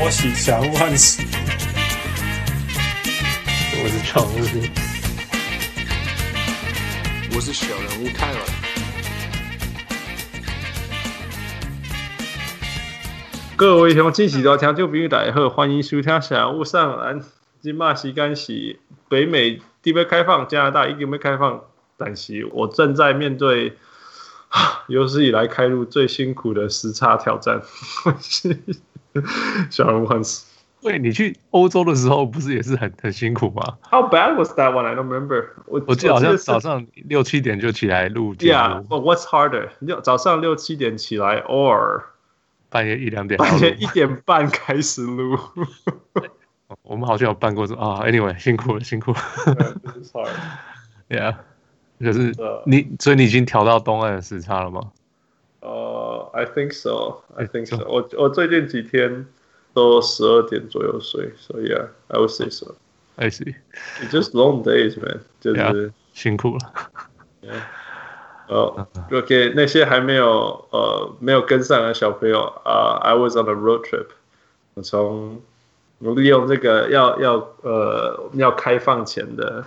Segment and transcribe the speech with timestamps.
[0.00, 1.26] 波喜强万喜，
[3.74, 4.64] 我是常务，
[7.34, 8.38] 我是小人物泰尔。
[13.58, 17.20] 各位听众，支持到听就比喻大好，欢迎收听小人物上篮。
[17.60, 18.80] 今嘛时间是
[19.10, 21.64] 北美地位开放，加拿大已经没开放，
[21.98, 23.76] 但是我正在面对
[24.88, 27.60] 有史以来开路最辛苦的时差挑战。
[29.70, 30.46] 小人物万事。
[30.82, 34.86] 喂，你去欧洲的时候不是也是很很辛苦吗？How bad was that one?
[34.86, 35.82] I don't remember 我。
[35.86, 38.34] 我记得好像早上六七点就起来录。
[38.36, 39.68] Yeah, but what's harder？
[39.80, 42.04] 六早上六七点起来，or
[42.70, 43.36] 半夜一两点？
[43.36, 45.38] 半夜一点半开始录。
[46.82, 48.00] 我们好像有办过这啊。
[48.04, 49.18] Anyway，辛苦了，辛苦了。
[49.84, 50.30] This is hard.
[51.10, 51.34] Yeah，
[51.98, 54.80] 可是你，所以你已经调到东岸的时差了吗？
[55.61, 57.23] 呃、uh,，I think so.
[57.35, 57.83] I think so.
[57.87, 59.25] 我我最近几天
[59.73, 62.75] 都十二点左右睡，所以 yeah，I would say so.
[63.15, 63.55] I see.
[64.01, 65.21] It's just long days, man.
[65.39, 66.91] 就是、yeah, 辛苦了。
[67.41, 67.61] Yeah.
[68.47, 74.07] 哦、oh,，OK，那些还没有呃没有跟上的小朋友啊、uh,，I was on a road trip.
[74.75, 75.41] 我从
[75.97, 79.65] 我利用这个要要呃要开放前的。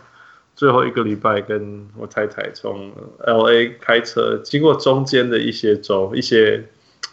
[0.55, 2.91] 最后一个礼拜，跟我太太从
[3.25, 6.63] LA 开车，经过中间的一些州，一些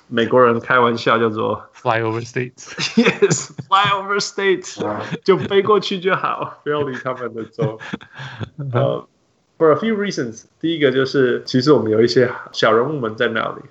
[0.08, 2.74] 美国人开玩笑叫做 flyover states。
[2.96, 4.80] Yes，flyover states，
[5.24, 7.78] 就飞过去就好，不要理他们的州。
[8.72, 9.08] 呃、
[9.58, 13.62] uh,，for a few reasons，第一个就是其实我们有一些小人物们在那里，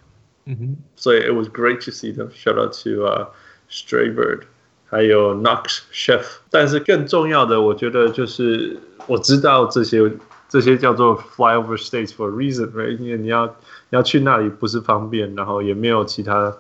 [0.46, 2.30] 嗯哼，所以 it was great to see them。
[2.32, 3.28] Shout out to、uh,
[3.70, 4.44] Stray Bird。
[4.90, 10.12] 还有 Knox Chef，但是更重要的，我觉得就是我知道这些
[10.48, 12.98] 这些叫做 flyover states for a reason，right?
[12.98, 13.52] 因为你要你
[13.92, 16.52] 要去那里不是方便，然后也没有其他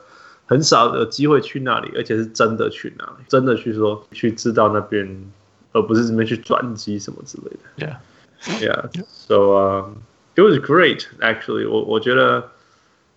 [0.45, 5.31] 很少的机会去那里，而且是真的去那里，真的去说去知道那边，
[5.71, 7.87] 而不是这边去转机什么之类的。
[7.87, 9.03] Yeah, yeah.
[9.07, 10.03] So, um,
[10.35, 11.67] it was great actually.
[11.67, 12.51] 我我觉得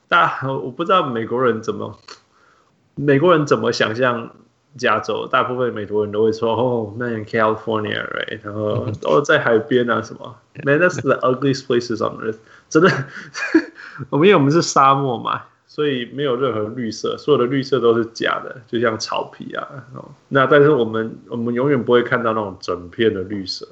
[0.09, 1.99] 大我不知道美国人怎么
[2.95, 4.31] 美国人怎么想象。
[4.79, 8.41] 加州大部分美国人都会说哦，Man California，right？
[8.43, 12.39] 然后哦，在海边啊什么，Man，that's the ugliest places on earth。
[12.69, 12.91] 真的，
[14.09, 19.69] 我们因为我们是沙漠嘛，所以没有任何绿色，所有的绿色都是假的，就像草皮啊。
[20.29, 23.69] 那但是我们我们永远不会看到那种整片的绿色。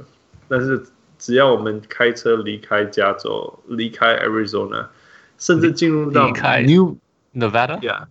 [0.49, 0.83] 但是
[1.19, 4.87] 只要我们开车离开加州，离开 Arizona，
[5.39, 6.99] 甚至进入到 New
[7.35, 8.07] Nevada，yeah。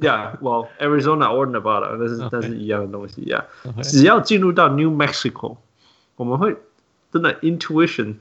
[0.00, 3.44] Yeah, well, Arizona or Nevada，那是那是一样的东西呀。
[3.82, 5.56] 只要进入到 New Mexico，
[6.14, 6.56] 我们会
[7.12, 8.14] 真的 intuition，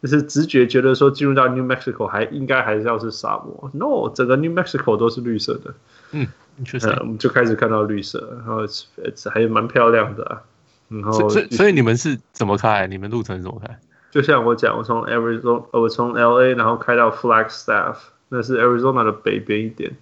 [0.00, 3.68] 就是直觉觉得说进入到 New Mexico 还应该还是要是沙漠。
[3.74, 5.74] No，整个 New Mexico 都是绿色的。
[6.12, 6.28] 嗯，
[6.64, 10.42] 确实，我们就开始看到绿色，然后 it's, it's 还蛮漂亮的啊。
[10.88, 12.86] 然后，所以所以你们是怎么开？
[12.86, 13.76] 你们路程是怎么开？
[14.12, 17.96] 就像我讲，我从 Arizona，我从 LA，然后开到 Flagstaff，
[18.28, 19.96] 那是 Arizona 的北边一点。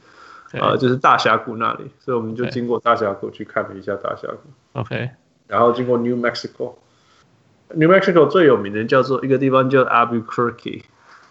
[0.52, 4.80] 呃、就是大峡谷那里，所以我们就经过大峡谷去看了一下大峡谷。
[4.80, 5.10] OK，
[5.48, 10.82] 然后经过 New Mexico，New Mexico 最有名的叫做一个地方叫 Albuquerque，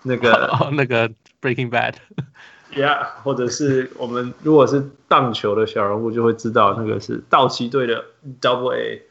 [0.03, 1.09] 那个、 oh, 那个
[1.41, 8.03] Breaking Bad，Yeah，或者是我们如果是棒球的小人物就会知道，那个是道奇队的
[8.41, 9.01] Double A，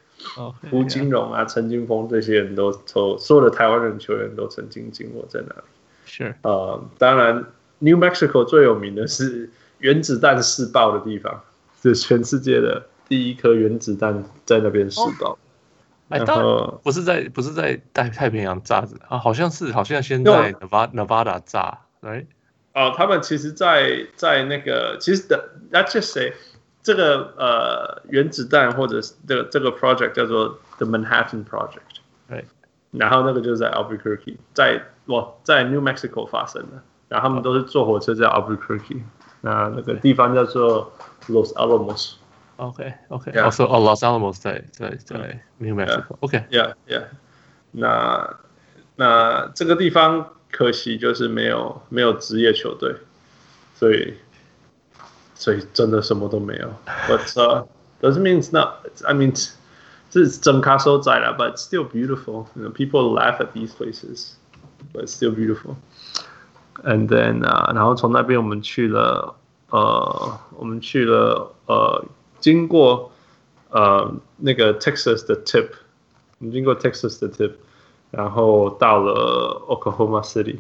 [0.71, 5.63] 胡、金荣啊、陈.金峰这些人都从所有的台湾人球员都曾经经过在那里。
[6.05, 7.45] 是，呃，当然
[7.79, 9.51] New Mexico 最有名的是。
[9.85, 11.43] 原子弹试爆的地方，
[11.83, 15.39] 是全世界的第一颗原子弹在那边试爆。
[16.09, 22.27] 哎、哦，当然不是在不是在太太平洋炸子啊，好像是好像先在 Nevada 炸，对。
[22.73, 26.33] 哦，他们其实在，在在那个其实的，Let's just say
[26.83, 32.01] 这个呃原子弹或者是这个这个 project 叫做 The Manhattan Project，
[32.31, 32.47] 对。
[32.91, 39.03] 然后那个就是在 Albuquerque，在我在 New Mexico 发生的，然后他们都是坐火车在 Albuquerque。
[39.44, 40.92] 那那个地方叫做
[41.28, 43.32] Los Alamos。OK OK。
[43.32, 47.04] 哦，说哦，Los Alamos 在在在 New Mexico。OK，Yeah Yeah。
[47.72, 48.38] 那
[48.96, 52.96] 那这个地方可惜就是没有没有职业球队，
[53.76, 54.16] 所以
[55.36, 56.74] 所以真的什么都没有。
[57.08, 57.66] But uh,
[58.02, 58.86] doesn't mean not.
[59.06, 59.34] I mean，
[60.10, 62.48] 这是整卡所在了，but still beautiful.
[62.56, 64.34] You know, people laugh at these places,
[64.92, 65.76] but still beautiful.
[66.83, 69.37] And then 啊，然后从那边我们去了，
[69.71, 72.05] 呃，我们去了，呃，
[72.41, 73.13] 经过
[73.71, 75.69] 呃那个 Texas 的 Tip，
[76.41, 77.53] 我们经过 Texas 的 Tip，
[78.11, 80.59] 然后到了 Oklahoma City。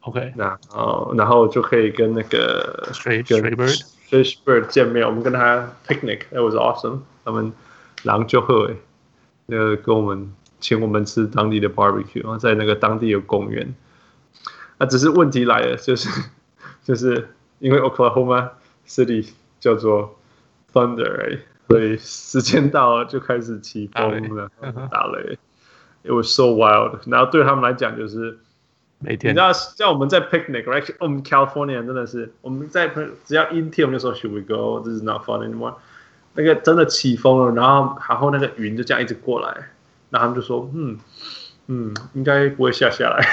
[0.00, 6.98] OK，那哦，然后就可以跟那个 Stray Stray Bird Fishbird 见面，我们跟他 picnic，that was awesome。
[7.24, 7.52] 他们
[8.02, 8.76] 狼就会
[9.46, 13.74] 那个跟我们请我们吃当地的 barbecue，然后在那个当地有公园。
[14.78, 16.08] 那只是问题来了，就是
[16.84, 17.28] 就是
[17.58, 18.50] 因为 Oklahoma
[18.86, 19.30] City
[19.60, 20.18] 叫做
[20.72, 21.38] Thunder，
[21.68, 24.50] 所以时间到了就开始起风了，
[24.90, 25.38] 打雷。
[26.02, 26.98] It was so wild。
[27.06, 28.38] 然后对他们来讲就是。
[29.00, 30.94] 每天，你知道，像我们在 picnic，right？
[30.98, 32.90] 我们 California 真的是，我们在
[33.24, 35.74] 只要阴天，我们就说 Should we go？This is not fun anymore。
[36.32, 39.48] 那个真的起风了，然后然后那个云就这样一直过来，
[40.08, 40.98] 然后他们就说，嗯
[41.66, 43.26] 嗯，应该不会下下来。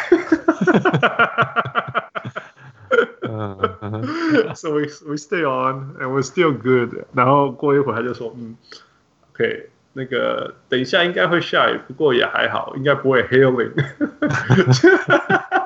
[3.29, 7.05] 嗯，So we we stay on and we're still good。
[7.15, 8.56] 然后过一会儿他就说，嗯，
[9.33, 9.71] OK。
[9.99, 13.73] 那个等一下应该会下雨，不过也还好，应该不会 hailing。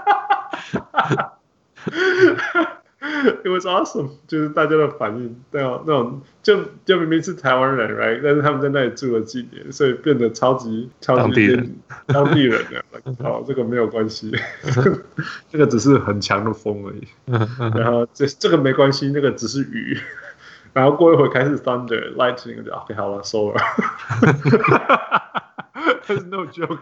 [3.44, 8.22] It was awesome，就是大家的反应，那种那种就就明明是台湾人，right？
[8.24, 11.76] 但是他们在那里住了几年，所以变得超级超级当地人，
[12.08, 12.84] 当地人的。
[13.28, 14.32] 哦，这个没有关系，
[15.50, 17.08] 这个只是很强的风而已。
[17.78, 19.98] 然后这这个没关系，那个只是雨。
[20.74, 23.62] 然后过一会儿开始 thunder lightning 就 OK 好了收了，
[26.06, 26.80] 但是 no joke，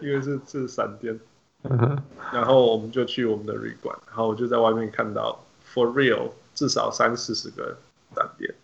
[0.00, 1.18] 因为是是闪电。
[2.32, 7.78] 然后我们就去我们的旅馆，然后我就在外面看到 for real 至少三四十个
[8.14, 8.54] 闪电。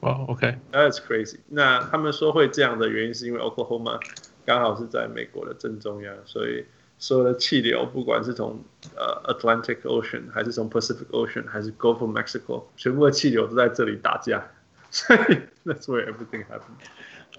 [0.00, 1.24] 哇、yeah.，OK，that's、okay.
[1.24, 1.38] crazy。
[1.48, 4.00] 那他们说会这样的原因是因为 Oklahoma
[4.44, 6.64] 刚好是在美国的正中央，所以。
[7.02, 8.62] 所有的气流，不管是从
[8.94, 14.46] 呃 Atlantic Ocean，还是从 Pacific Ocean，还是 Gulf of Mexico，全部的气流都在这里打架，
[14.90, 16.76] 所以 That's where everything happened.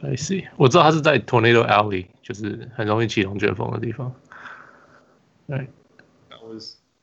[0.02, 4.12] I see，我知道它是在 Tornado Alley，就是很容易起龙卷风的地方。
[5.48, 5.68] Right.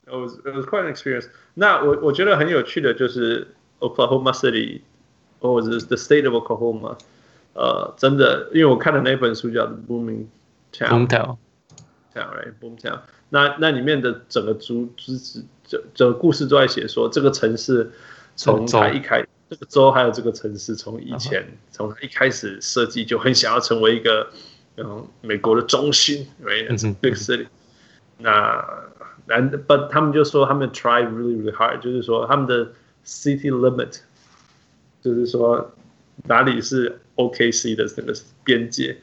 [0.09, 1.29] It was it was quite an experience.
[1.55, 3.47] 那我我觉得很有趣的就是
[3.81, 4.81] Oklahoma City，
[5.41, 6.97] 或者是 the state of Oklahoma，
[7.53, 10.27] 呃，真的，因为我看的那本书叫 Booming
[10.73, 11.37] Town。
[12.15, 13.01] Right, Boomtown。
[13.29, 17.93] 那那里面的整个主主旨，整整个故事都在写说，这个城市
[18.35, 24.29] 从它一开，这个州还有这个城市从以前从它一开始设计就很想要成为一个
[24.79, 26.67] 嗯美国的中心，Right,
[27.01, 27.47] big city。
[28.19, 28.67] 那
[29.29, 32.73] 那 But 他们就说他们 try really really hard，就是说他们的
[33.05, 34.01] city limit，
[35.03, 35.71] 就是说
[36.25, 38.97] 哪里是 OKC 的这个边界。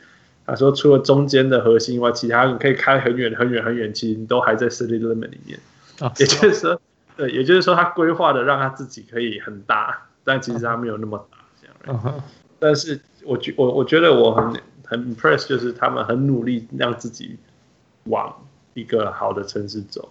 [0.47, 5.59] 他说：“除了中间的核心以外，其他你可以开很远、很远、很远，其实你都还在 city limit 里面。
[6.01, 6.79] Oh, 也就是说，
[7.17, 11.99] 对，也就是说，他规划的让他自己可以很大，但其实他没有那么大这样。
[11.99, 12.21] Uh huh.
[12.59, 14.53] 但是我觉我我觉得我很
[14.85, 17.37] 很 impressed，就是他们很努力让自己
[18.03, 18.45] 往
[18.75, 20.07] 一个好的城市走。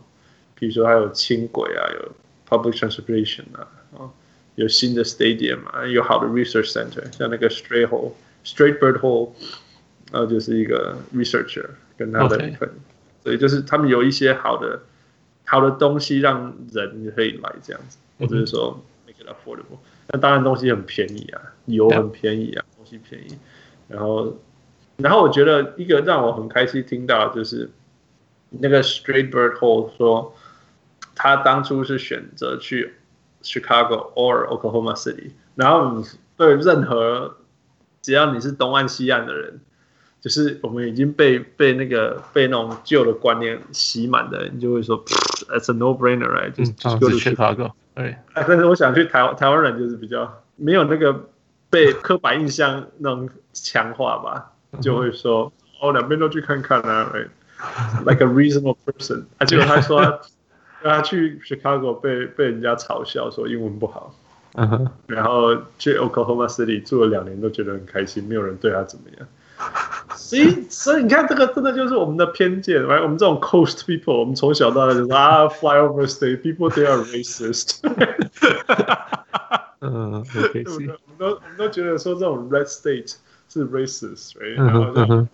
[0.57, 2.13] 比如说，还有轻轨啊，有
[2.49, 4.11] public transportation 啊，啊，
[4.57, 8.15] 有新的 stadium 啊，有好的 research center，像那个 Straight Hole、
[8.45, 9.31] Straight Bird Hole。”
[10.13, 11.67] 然后就是一个 researcher
[11.97, 12.69] 跟他的朋友，
[13.25, 14.81] 所以就是他们有一些好的
[15.45, 19.79] 好的东西让人可以来这样子，或者是说 make it affordable。
[20.09, 23.37] 那当然东西很便宜啊，油很便宜啊，东西便宜。
[23.89, 24.39] 然后，
[24.99, 27.69] 然后我觉得一个让我很开心听到就是
[28.61, 30.35] 那个 Straight Bird Hole 说，
[31.15, 32.95] 他当初是选择去
[33.43, 36.05] Chicago or Oklahoma City，然后你
[36.37, 37.37] 对任何
[38.03, 39.61] 只要你是东岸西岸的人。
[40.21, 45.05] 就是我们已经被被那个被那种旧的观念洗满的人，就会说，
[45.53, 46.51] It's a no-brainer，right？
[46.53, 48.17] 就是就是去 Chicago，对。
[48.35, 51.29] 但是我想去台湾，台湾人就是比较没有那个
[51.69, 57.13] 被刻板印象那种强化吧，就会说，哦，两边都去看看啊
[57.64, 59.26] ，right？Like a reasonable person。
[59.38, 60.20] 啊，结果他说他，
[60.84, 64.16] 他去 Chicago 被被人家嘲笑说英文不好，
[65.08, 69.28] 然后去 Oklahoma City 住了两年都觉得很开心，没有人对他怎么样。
[70.16, 73.04] 所以，所以你看，这个真的就是我们的偏见，right？
[73.04, 77.80] 我们这种 coast people，我们从小到大就是啊，flyover state people they are racist。
[79.82, 83.16] 嗯，我们都我们都觉得说这种 red state
[83.50, 84.56] 是 racist，right？
[84.56, 85.28] 然后就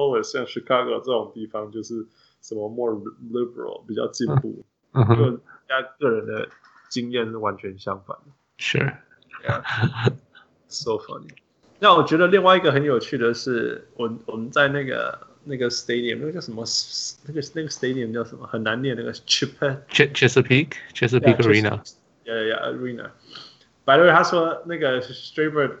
[0.00, 2.06] Always 像 Chicago 这种地方就是
[2.40, 2.98] 什么 more
[3.32, 5.38] liberal，比较进步，跟
[5.68, 6.48] 大家个人的
[6.88, 8.16] 经验是完全相反。
[8.58, 11.30] Sure，yeah，so funny。
[11.78, 16.62] 那我觉得另外一个很有趣的是，我我们在那个那个 stadium，那个叫什么？
[17.26, 18.46] 那个那个 stadium 叫什么？
[18.46, 21.82] 很难念，那个 Chesapeake Chesapeake Arena。
[22.26, 23.12] Yeah, yeah, Arena。
[23.86, 25.78] By the way，他说那个 Straight Bird，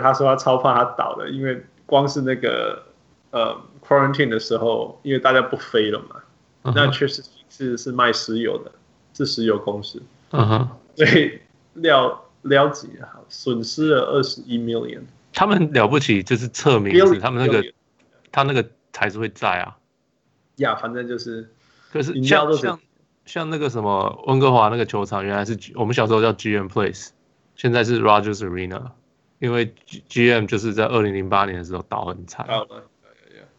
[0.00, 2.82] 他说他超怕他倒的，因为光是那个
[3.30, 6.16] 呃 quarantine 的时候，因为大家不飞了嘛。
[6.62, 6.72] Uh huh.
[6.74, 8.72] 那 Chesapeake 是是卖石油的，
[9.14, 10.02] 是石油公司。
[10.30, 10.58] 嗯哼、
[10.96, 11.04] uh。
[11.04, 11.06] Huh.
[11.06, 11.38] 所以。
[11.74, 15.02] 了了解啊，损失了二十一 million。
[15.32, 17.64] 他们了不起就是测名字，他们那个
[18.32, 19.76] 他那个还是会在啊。
[20.56, 21.48] 呀，反正就是，
[21.92, 22.80] 可是像像
[23.26, 27.10] 像那个什么温哥华那个球场，原来是我们小时候叫 GM Place，
[27.54, 28.90] 现在是 Rogers Arena，
[29.38, 29.72] 因为
[30.08, 32.44] GM 就是在二零零八年的时候倒很惨，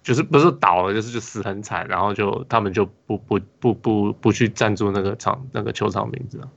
[0.04, 6.50] 就是不是倒了，就是就死很惨，然后就他们就不不不不不去赞助那个场那个球场名字了，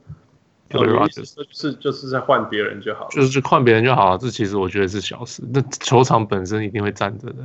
[0.71, 7.45] 就 Rogers 就是就是在换别人就好了，就是去换别人就好了，这其实我觉得是小事，那球场本身一定会站着的，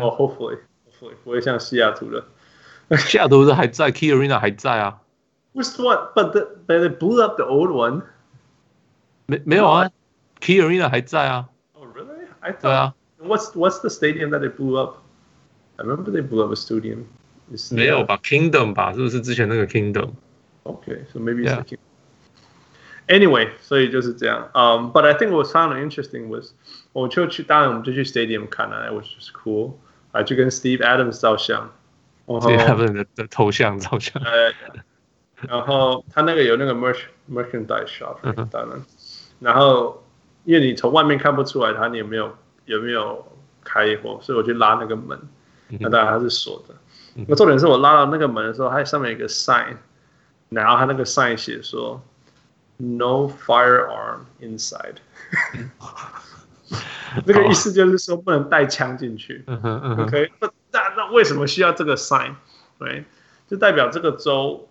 [0.00, 0.58] 哦、oh,，Hopefully。
[1.24, 2.22] 不会像西雅图的，
[2.98, 5.00] 西雅图的还在，Key Arena 还在啊。
[5.54, 6.12] Which one?
[6.14, 8.02] But the, they blew up the old one.
[9.24, 9.90] 没没有啊
[10.40, 11.48] ，Key Arena 还在啊。
[11.72, 12.26] Oh really?
[12.40, 12.60] I thought.
[12.60, 12.94] 对啊。
[13.18, 14.98] What's What's the stadium that they blew up?
[15.79, 17.05] I remember they blew up a stadium.
[17.71, 18.17] 没有吧？
[18.23, 18.93] Kingdom 吧？
[18.93, 20.11] 是不是之前那个 Kingdom?
[20.63, 21.79] Okay, so maybe it's the Kingdom.
[23.07, 24.49] Anyway，所以就是这样。
[24.53, 26.53] Um, but I think what found interesting was，
[26.91, 29.73] 我就去，当然我们就去 stadium 看了，which was cool.
[30.11, 31.71] 啊，就跟 Steve Adams 照相，
[32.25, 34.23] Steve Adams 的头像照相。
[34.23, 34.53] 呃，
[35.47, 38.17] 然后他那个有那个 merch merchandise shop，
[38.49, 38.81] 当然，
[39.39, 40.03] 然后
[40.45, 43.23] 因为你从外面看不出来他你有没有有没有
[43.63, 45.19] 开过，所以我去拉那个门，
[45.78, 46.74] 那当然它是锁的。
[47.28, 49.76] 那重点是我拉到那个门的时候，它上面有一个 sign，
[50.48, 52.02] 然后它那个 sign 写说
[52.78, 54.96] “No firearm inside”。
[57.26, 59.44] 这个意思就是说不能带枪进去。
[59.46, 62.34] OK，那那那为什么需要这个 sign？
[62.78, 63.04] 对，
[63.48, 64.68] 就代表这个州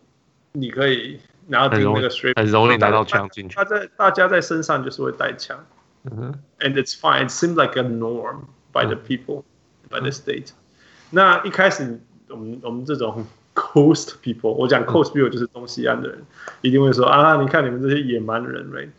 [0.54, 3.56] 你可以，然后听那个 strip 很容易拿到枪进去。
[3.56, 5.60] 他在大家在身上就是会带枪。
[6.60, 7.28] And it's fine.
[7.28, 9.44] It seems like a norm by the people,
[9.90, 10.54] by the state.
[11.12, 12.00] 那一开始
[12.30, 13.26] 我们我们这种
[13.56, 16.24] coast people，我讲 coast people 就是东西岸的人，
[16.62, 18.90] 一定会说啊，你看你们这些野蛮人，right？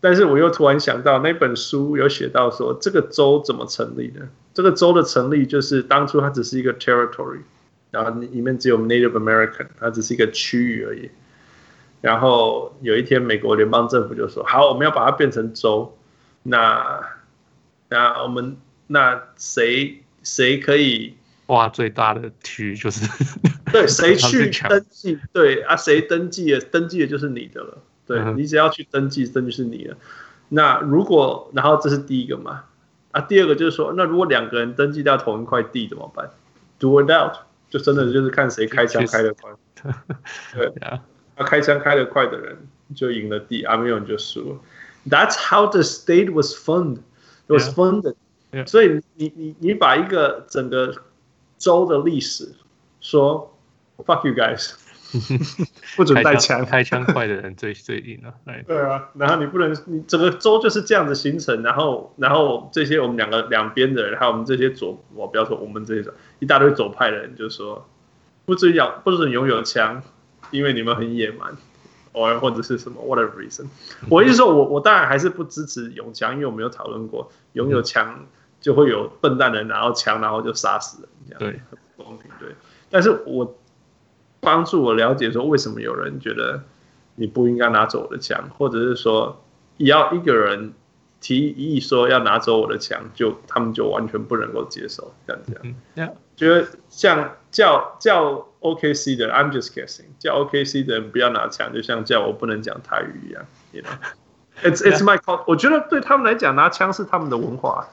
[0.00, 4.28] 但是我又突然想到，那本书有写到说，这个州怎么成立的？
[4.54, 7.40] 这个州的成立就是当初它只是一个 territory，
[7.90, 11.10] 然后里面只有 Native American，它只是一个区域而已。
[12.00, 15.96] 然后有一天，美国联邦政府就说：“好，我们要把它变成州。
[16.44, 17.02] 那
[17.88, 21.14] 那我们那谁谁可以？
[21.46, 23.08] 哇，最大的区就是
[23.72, 25.18] 对， 谁去登记？
[25.32, 26.60] 对啊，谁登记了？
[26.60, 29.96] 登记的就是你的了。”对，你只要去登记，登记是你的。
[30.50, 32.64] 那如果，然后这是第一个嘛？
[33.12, 36.30] 啊，第二个就是说，那如果两个人登记到同一块地怎么办
[36.78, 37.36] ？Do it out，
[37.70, 39.50] 就真的就是看谁开枪开得快。
[40.54, 40.72] 对，
[41.36, 42.56] 他开枪开得快的人
[42.94, 44.60] 就赢了地，啊，没有人就输了。
[45.08, 47.00] That's how the state was funded.
[47.46, 48.16] It was funded.
[48.66, 50.94] 所以你你你把一个整个
[51.58, 52.52] 州的历史
[53.00, 53.54] 说
[53.98, 54.74] ，fuck you guys。
[55.96, 58.34] 不准带枪，开枪快的人最最硬了。
[58.68, 67.88] 对啊，然后你不能，你整个州就是这样子形成，然后然后这些我们两个两边的人，还有我们这些左，我不要说我们这些一大堆左派的人，就说
[68.44, 70.02] 不准养，不准拥有枪，
[70.50, 71.56] 因为你们很野蛮，
[72.12, 73.64] 或或者是什么 whatever reason。
[74.10, 78.26] 我意思说我我当然还是不支持拥枪，因为我们有讨论过，拥有枪
[78.60, 82.30] 就会有笨蛋的人拿到枪，然后就杀死人，这样对，很不公平。
[82.38, 82.54] 对，
[82.90, 83.56] 但是我。
[84.40, 86.62] 帮助我了解说，为什么有人觉得
[87.16, 89.44] 你不应该拿走我的枪，或者是说，
[89.78, 90.72] 要一个人
[91.20, 95.60] 提议说要拿走我的枪，就他们就完全不能够接受这样子。
[95.64, 103.44] 嗯，觉得像叫叫 OKC 的，I'm just guessing，叫 OKC 的人不要拿枪，就像叫我不能讲台语一样。
[103.72, 105.42] You know，it's it's my call。
[105.48, 107.88] 我觉得对他们来讲，拿枪是他们的文化，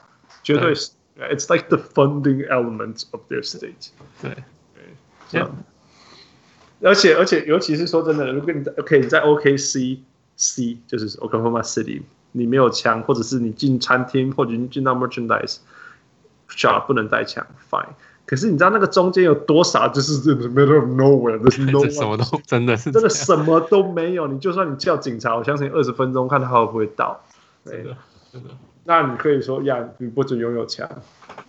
[0.54, 0.90] 绝对是。
[1.18, 3.88] It's like the funding element of their state。
[4.20, 4.30] 对，
[4.74, 4.84] 对，
[5.30, 5.50] 这样。
[6.82, 10.00] 而且而且，尤其是说真的，如果你 OK 你在 OKC
[10.36, 15.56] C 就是 Oklahoma City，你没有枪，或者是你进餐厅或者你进到 merchandise
[16.50, 17.88] shop 不能带枪，fine。
[18.26, 19.88] 可是你知道那个中间有多少？
[19.88, 24.26] 就是 in the middle of nowhere，就是 no 什么都真的是真的什么都没有。
[24.26, 27.24] 你就算你叫警察，我相信二十分钟看他会不会到。
[27.64, 27.96] 对的，
[28.30, 28.50] 真的。
[28.85, 30.89] 那你可以说呀，你不准拥有枪。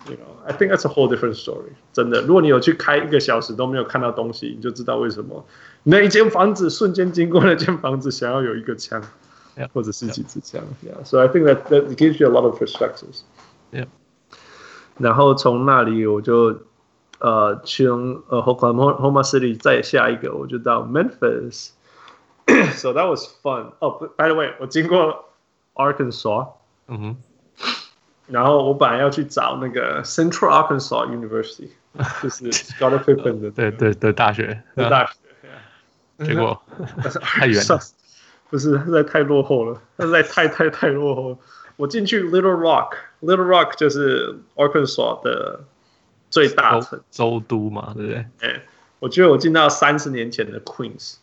[0.07, 1.73] You know, I think that's a whole different story。
[1.93, 5.45] 真的，如果你有去开一个小时都没有看到东西，你就知道为什么
[5.85, 9.03] 那一间房子瞬间经过那间房子想要有一个枪，
[9.57, 10.61] yeah, 或者是几支枪。
[10.85, 13.23] Yeah, so I think that that gives you a lot of perspectives.
[13.73, 13.87] Yeah.
[14.99, 16.63] 然后从那里我就
[17.19, 21.71] 呃去呃 Oklahoma City，再下一个我就到 Memphis。
[22.75, 23.73] so that was fun.
[23.79, 25.25] Oh, by the way，我经过
[25.75, 26.49] Arkansas。
[26.89, 27.17] 嗯哼。
[28.28, 31.70] 然后我本来要去找那个 Central Arkansas University，
[32.22, 36.62] 就是 Scottie Pippen 的对对的大学，的大学，结果
[37.22, 37.80] 太远了。
[38.50, 41.38] 不是，他实在太落后了，他实在太太太落后了。
[41.76, 45.66] 我进去 Little Rock，Little Rock 就是 Arkansas 的
[46.30, 48.26] 最大城州都嘛，对不对？
[48.40, 48.62] 哎，
[49.00, 51.16] 我觉得我进到三十年前的 Queens，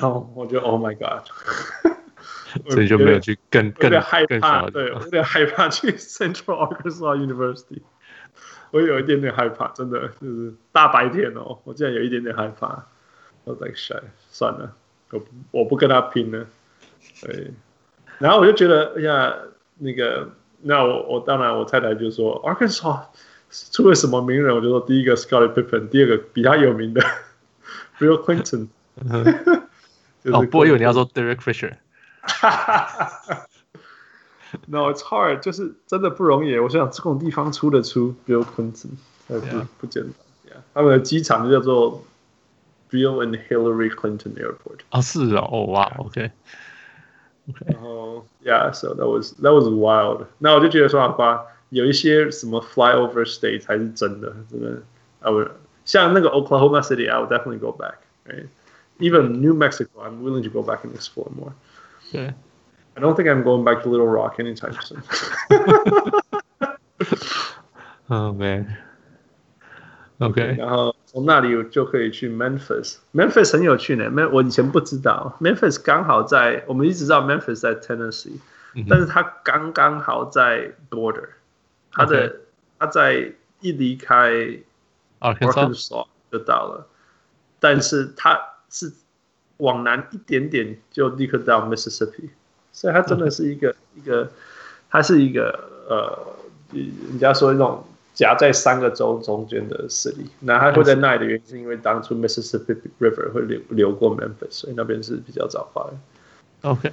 [0.00, 1.26] 然后我觉得 Oh my God，
[2.68, 7.80] 所以就没有去更更有点害怕，更对，有点害怕去 Central Arkansas University，
[8.70, 12.86] 我有一点点害怕，真的就是大白天哦，我竟然有一点点害怕，
[13.44, 13.98] 我在想，
[14.30, 14.74] 算了，
[15.10, 16.46] 我我不跟他拼了，
[17.22, 17.52] 对。
[18.18, 19.34] 然后我就觉得，哎呀，
[19.78, 20.28] 那个，
[20.60, 23.04] 那我我当然我太太就说，Arkansas
[23.72, 24.54] 出了什么名人？
[24.54, 27.00] 我就说第一个 Scottie Pippen，第二个比他有名的
[27.98, 28.68] Bill Clinton。
[30.30, 31.78] 哦，不，我以为你要说 Derek Fisher。
[34.67, 36.57] No, it's hard，就是真的不容易。
[36.57, 38.91] 我想这种地方出得出 Bill Clinton，
[39.27, 39.67] 不 Yeah.
[39.79, 40.13] 不简单。
[40.47, 40.61] Yeah.
[40.73, 42.03] 他们的机场就叫做
[42.89, 44.79] Bill and Hillary Clinton Airport。
[44.91, 46.31] 哦，是哦，哦，哇，OK。
[47.65, 50.25] 然后，Yeah，so that was that was wild。
[50.39, 54.81] 那我就觉得说，好吧，有一些什么 flyover state 才是真的，真的。
[55.19, 55.51] I would
[55.83, 58.47] 像那个 Oklahoma City，I would definitely go back。Right?
[58.99, 61.51] Even New Mexico，I'm willing to go back and explore more。
[62.11, 62.33] 对。
[62.97, 65.01] I don't think I'm going back to Little Rock anytime soon。
[68.07, 70.55] Oh man。OK。
[70.57, 74.09] 然后从那里就可以去 Memphis。Memphis 很有趣呢。
[74.09, 78.39] Mem 我以前不知道，Memphis 刚好在我们一直知道 Memphis 在 Tennessee，、
[78.75, 81.27] 嗯、哼但是它刚刚好在 border，
[81.91, 82.35] 它的 Okay.
[82.77, 84.31] 它在一离开
[85.19, 86.87] Arkansas 就到了，
[87.59, 88.93] 但是它是
[89.60, 92.28] 往南一点点就立刻到 Mississippi，
[92.72, 94.28] 所以它真的是一个.一个，
[94.90, 96.18] 它是一个呃，
[96.72, 97.84] 人家说那种。
[98.12, 106.68] 夹在三个州中间的势力，那它会在那里的原因是因为当初 Mississippi River 会流流过 Memphis，所以那边是比较早发的。
[106.68, 106.92] OK，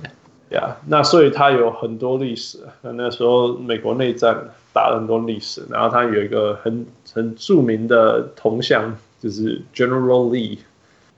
[0.52, 2.60] 呀，yeah, 那所以它有很多历史。
[2.82, 4.38] 那那时候美国内战
[4.72, 10.60] 打了很多历史，然后它有一个很很著名的铜像，就是 General Lee，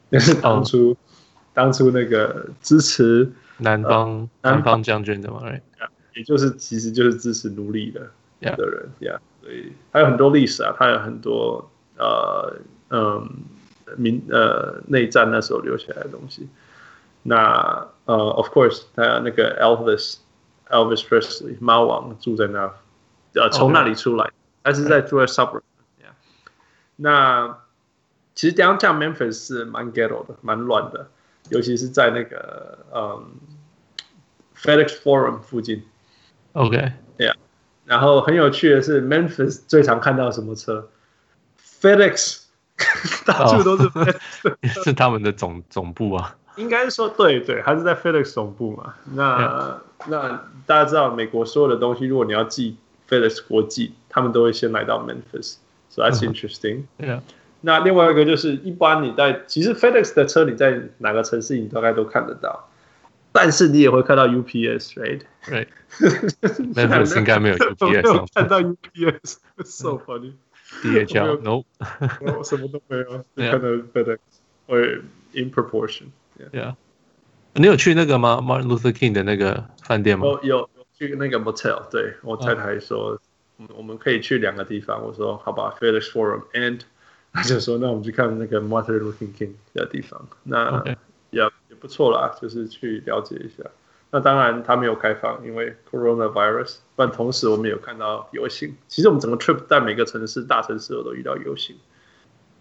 [0.10, 0.98] 那是当初、oh.
[1.60, 5.60] 当初那个支持南方、呃、南方将军的嘛，right?
[6.16, 8.00] 也就是其实就是支持奴隶的.
[8.40, 9.20] 的人，Yeah。
[9.42, 12.56] 对，还有很多历史啊，他有很多呃
[12.92, 13.30] 嗯
[13.98, 16.48] 民呃内战那时候留下来的东西。
[17.24, 20.16] 那呃，of course，他那个 Elvis
[20.70, 22.72] Elvis Presley 猫王住在那，
[23.34, 24.32] 呃，从那里出来，
[24.64, 24.76] 他 Okay.
[24.76, 25.64] 是在住在 suburb。
[26.02, 26.14] Yeah.
[26.96, 27.58] 那
[28.34, 31.10] 其实 downtown Memphis 是蛮 ghetto 的，蛮乱的，
[31.50, 33.32] 尤其是在那个嗯
[34.56, 35.84] FedEx Forum 附近。
[36.54, 37.34] OK，Yeah。
[37.86, 40.90] 然后很有趣的是，Memphis 最常看到什么车
[41.82, 42.44] ？FedEx，
[43.26, 46.36] 到处都是 FedEx，是他们的总总部啊。
[46.56, 48.96] 应该是说，对对，还是在 FedEx 总部嘛。
[49.14, 52.78] 那.那大家知道，美国所有的东西，如果你要寄
[53.10, 56.84] FedEx 国际，他们都会先来到 Memphis，so that's interesting。
[56.98, 57.20] Yeah.
[57.62, 62.70] 那另外一个就是，一般你在其实 FedEx 的车，你在哪个城市，你大概都看得到。
[63.32, 71.64] 但是你也会看到 UPS，right？Memphis 应该没有 UPS，看到 UPS，so funny，DHL，no，
[72.22, 74.18] 我什么都没有，就看到 FedEx，
[74.66, 75.02] 会
[75.34, 76.74] in proportion，yeah。
[77.54, 80.26] 你有去那个吗？Martin Luther King 的那个饭店吗？
[80.26, 80.68] 有有
[80.98, 83.22] 去那个 motel，对我太太说，
[83.76, 85.06] 我们可以去两个地方。
[85.06, 86.80] 我说好吧，FedEx Forum，and
[87.34, 90.28] 他就说那我们去看那个 Martin Luther King 的地方。
[90.44, 90.84] 那
[91.32, 93.70] 也也不错啦，就是去了解一下。
[94.12, 96.78] 那当然他没有开放，因为 coronavirus。
[96.96, 98.76] 但同时我们有看到游行。
[98.88, 101.76] 其实我们整个 trip 在每个城市、大城市我都遇到游行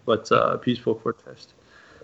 [0.05, 1.47] ，but、uh, peaceful protest。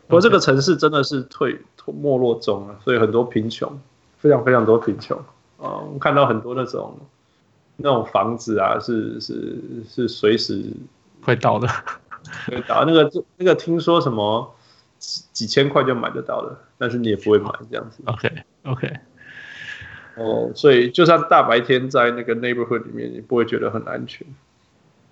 [0.07, 3.79] 不过这个城市真的是退没落中了，所以很多贫穷，
[4.17, 5.17] 非常非常多贫穷
[5.59, 5.77] 啊。
[5.85, 6.99] 我们看到很多那种
[7.77, 10.63] 那种房子啊，是是是随时
[11.21, 11.67] 会倒的，
[12.47, 12.83] 会倒。
[12.85, 14.55] 那个那个听说什么？
[14.97, 18.01] 几千块就买得到了，但是你也不会买这样子。
[18.05, 18.31] OK
[18.63, 18.91] OK。
[20.15, 24.25] 哦，所以就算大白天在那个 neighborhood 里面，你不会觉得很安全。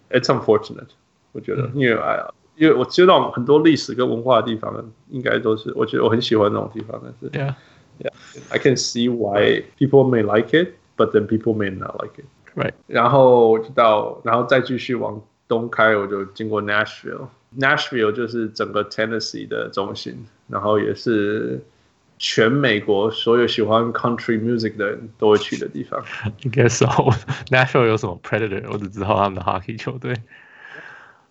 [0.09, 0.87] It's unfortunate，
[1.33, 4.73] 我觉得，嗯、因为哎呀，因为我知道很多历史跟文化的地方，
[5.09, 7.53] 应该都是我觉得我很喜欢那种地方，但是 Yeah
[7.99, 12.25] Yeah，I can see why people may like it，but then people may not like it。
[12.55, 12.73] Right。
[12.87, 17.27] 然后就到，然后再继续往东开，我就经过 Nashville。
[17.57, 21.63] Nashville 就是整个 Tennessee 的中心，然后也是
[22.17, 26.03] 全美国所有喜欢 Country Music 的人都会去的地方。
[26.41, 27.13] 应该是哦。
[27.51, 28.63] Nashville 有什么 Predator？
[28.71, 30.15] 我只知道他们的 Hockey 球队。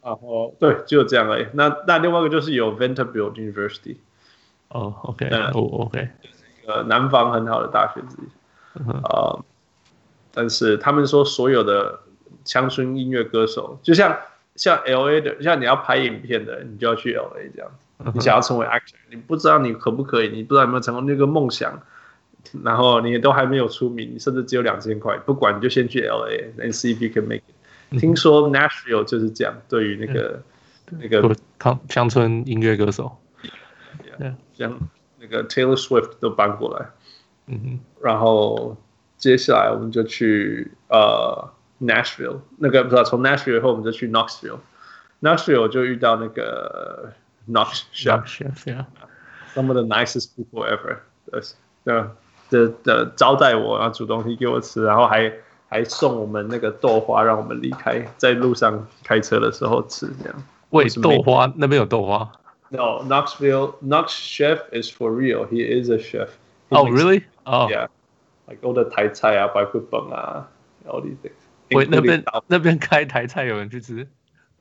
[0.02, 1.46] 然后对，就这样而已。
[1.54, 3.96] 那那另外一个就是有 Vanderbilt University。
[4.68, 6.08] 哦，OK，哦，OK。
[6.66, 8.82] 个南方很好的大学之一。
[8.90, 9.44] 啊、呃，
[10.32, 12.00] 但是他们说所有的
[12.44, 14.16] 乡村音乐歌手，就像
[14.56, 18.10] 像 L A 的，像你要拍影片的，你就要去 L A 这样子。
[18.14, 21.80] 你想要成为 actor，你不知道你可不可以，你不知道有没有成功那个梦想，
[22.62, 28.00] 然后你都还没有出名，你甚至只有两千块，不管你就先去 L A，and see if you can make it。
[28.00, 30.42] 听说 Nashville 就是这样，对于那个。
[31.00, 33.10] 那个乡乡村音乐歌手，
[34.52, 34.78] 像
[35.18, 36.86] 那个 Taylor Swift 都搬过来，
[37.46, 38.76] 嗯哼，然后
[39.16, 41.50] 接下来我们就去呃
[41.81, 47.11] Nashville，那个不知道从 Nashville 以后我们就去 Knoxville，Knoxville 就遇到那个
[47.49, 50.97] Knox Chef，some of the nicest people ever，
[51.83, 52.03] 对
[52.49, 55.31] 的的招待我，然后煮东西给我吃，然后还
[55.69, 60.43] 还送我们那个豆花，让我们离开，在路上开车的时候吃这样。
[60.69, 62.31] 喂，豆花那边有豆花？
[62.69, 65.45] No, Knoxville, Knox Chef is for real.
[65.47, 66.29] He is a chef.
[66.69, 67.23] Oh, really?
[67.45, 67.87] Oh, yeah.
[68.45, 70.47] Like all the 台菜啊，白骨饭啊，
[70.85, 71.31] all these things.
[71.74, 74.06] 喂，那边那边开台菜有人去吃？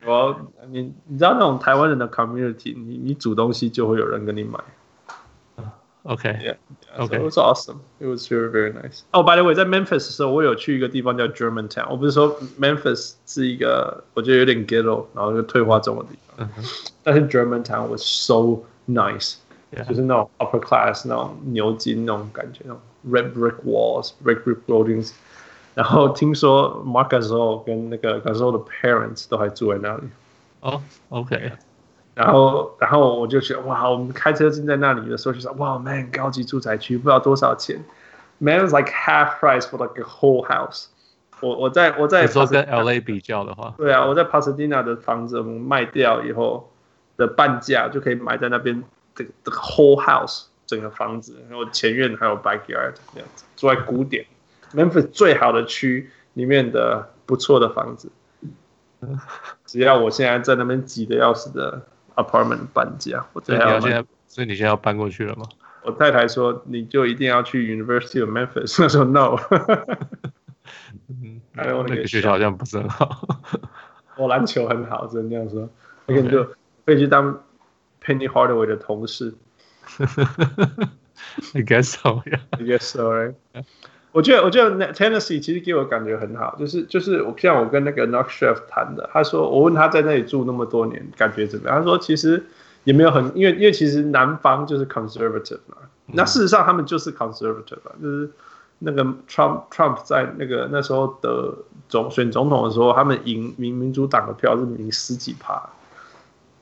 [0.06, 0.36] 我，
[0.70, 4.60] 你你知道那种台湾人的 community，你你煮东西就会有人跟你买。
[6.04, 6.56] OK, yeah,
[6.98, 7.82] OK, it was awesome.
[8.00, 9.04] It was very very nice.
[9.12, 11.88] Oh, by the way，在 Memphis 的时候，我有去一个地方叫 Germantown。
[11.92, 16.50] 我不是说 Memphis 是一个我觉得有点 ghetto，然后就退化中的地方。
[17.04, 19.36] 但是 Germantown was so nice，
[19.88, 25.12] 就是那种 upper class 那种牛津那种感觉，那种 red brick walls, red brick buildings。
[25.74, 30.04] 然后听说 Marc Gasol 跟那个 Gasol 的 parents 都还住在那里。
[30.60, 31.52] 哦，OK。
[32.14, 37.82] 然后，然后我就觉得哇，我们开车进在那里的时候就说哇，man，高级住宅区不知道多少钱
[38.38, 40.88] ，man is like half price for like a whole house
[41.40, 41.50] 我。
[41.50, 46.70] 我我在我在说跟 LA 比较的话，对啊，我在 Pasadena 的房子我们卖掉以后
[47.16, 48.84] 的半价就可以买在那边
[49.16, 54.26] 这个这个 whole house 整个房子，然后前院还有 backyard 这样子，住在古典
[54.74, 58.12] Memphis 最好的区里面的不错的房子，
[59.66, 61.88] 只要我现在在那边挤的要死的。
[62.16, 65.46] apartment 搬家，我对，你要现在，所以你现在要搬过去了吗？
[65.82, 68.78] 我太太说，你就一定要去 University of Memphis。
[68.84, 69.38] 我说 No，
[71.08, 73.40] 嗯，那个学校好像不是很好。
[74.18, 75.70] 我篮球很好，只能这样说。
[76.06, 76.44] 那个你就
[76.86, 77.42] 可以去当
[78.04, 79.34] Penny Hardaway 的同事。
[81.56, 82.22] I guess so.
[82.26, 82.42] Yeah.
[82.52, 83.10] I guess so.
[83.10, 83.36] Right.
[84.14, 92.44] 我觉得，我觉得 Tennessee 其实给我感觉很好，就是就是我像我跟那个 Knox Chef 谈的，他说我问他在那里住那么多年感觉怎么样，他说其实
[92.84, 98.30] 也没有很，因为因为其实南方就是 conservative 嘛，那事实上他们就是 conservative 嘛，就是
[98.80, 101.54] 那个 Trump Trump 在那个那时候的
[101.88, 105.70] 总选总统的时候，他们赢民民主党的票是赢十几趴，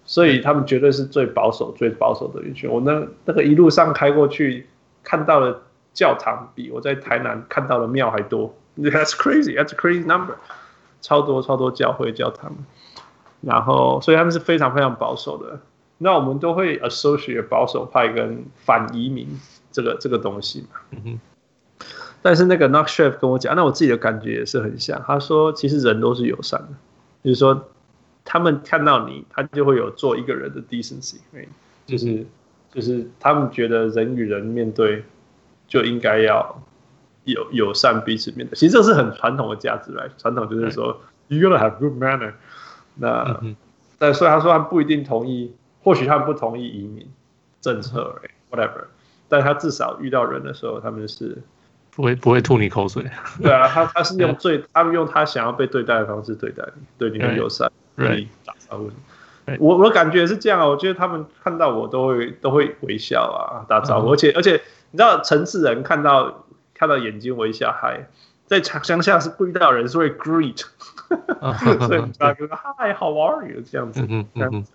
[0.05, 2.69] 所以他们绝对是最保守最保守的一群。
[2.69, 4.67] 我那那个一路上开过去
[5.03, 5.63] 看到了。
[5.99, 10.35] 教堂比我在台南看到的庙还多， That's crazy, that's a crazy number，
[11.01, 12.53] 超多超多教会教堂，
[13.41, 15.59] 然后所以他们是非常非常保守的。
[15.97, 19.27] 那我们都会 associate 保守派跟反移民
[19.73, 20.79] 这个这个东西嘛。
[20.91, 21.19] 嗯哼。
[22.21, 25.03] 但是那个 Knock Chef 跟我讲，那我自己的感觉也是很像。
[25.05, 26.67] 他说，其实人都是友善的，
[27.25, 27.69] 就是说
[28.23, 31.17] 他们看到你，他就会有做一个人的 decency，
[31.85, 32.25] 就是
[32.71, 35.03] 就是他们觉得人与人面对。
[35.69, 36.61] 就应该要
[37.23, 42.33] 友友善彼此面对，其实这是很传统的价值来，传统就是说，you gotta have good manner。
[42.95, 43.39] 那，
[43.97, 45.53] 但虽然他说他不一定同意，
[45.83, 47.07] 或许他们不同意移民
[47.61, 48.19] 政策
[48.51, 48.85] ，whatever。
[49.29, 51.37] 但他至少遇到人的时候，他们是
[51.91, 53.05] 不会不会吐你口水。
[53.41, 58.89] 对啊，他他是用 最他们用他想要被对待的方式对待你，对你很友善，对你打招呼。
[59.59, 64.61] 我我感觉是这样啊，我觉得他们看到我都会都会微笑啊，打招呼，而且而且。
[64.91, 68.07] 你知道城市人看到看到眼睛微笑嗨，
[68.47, 70.65] 在乡下是不遇到人是会 greet，
[71.85, 74.01] 所以 他就说 Hi how are you 这样子，
[74.33, 74.71] 这样子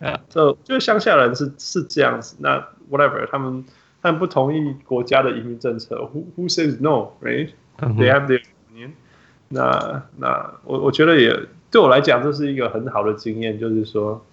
[0.00, 2.36] 啊，就就乡下人是是这样子。
[2.40, 3.66] 那 whatever 他们
[4.00, 8.92] 他们不同意国家的移民政策，who who says no right？They have their opinion。
[9.48, 11.38] 那那我我觉得也
[11.74, 14.24] 对我来讲这是一个很好的经验，就是说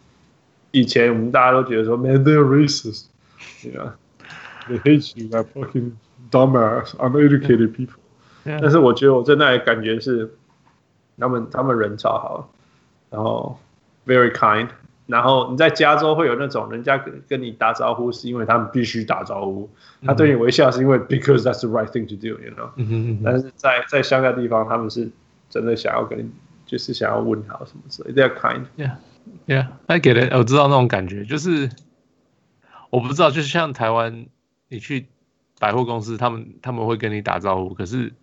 [0.69, 5.93] 以前我们大家都觉得说 man they're racist，yeah，they hate you, that fucking
[6.29, 7.97] dumbass, uneducated people.
[8.45, 8.59] Yeah.
[8.61, 10.35] 但是我觉得我在那里感觉是，
[11.17, 12.53] 他们他们人超好，
[13.09, 13.57] 然后
[14.05, 14.67] very kind。
[15.07, 19.67] 然后你在加州会有那种人家跟跟你打招呼是因为他们必须打招呼，
[20.05, 22.69] 他对你微笑是因为 because that's the right thing to do，you know。
[23.25, 25.09] 但是在在乡下地方，他们是
[25.49, 26.29] 真的想要跟你，
[26.71, 28.13] 就是想要问好什么之类。
[28.13, 28.67] They're kind.
[28.77, 28.95] Yeah,
[29.45, 30.33] yeah, I get it.
[30.33, 31.69] 我知道那种感觉，就是
[32.89, 34.27] 我不知道，就是像台湾。
[34.73, 35.09] 你去
[35.59, 38.13] 百货公司，他们他们会跟你打招呼，可是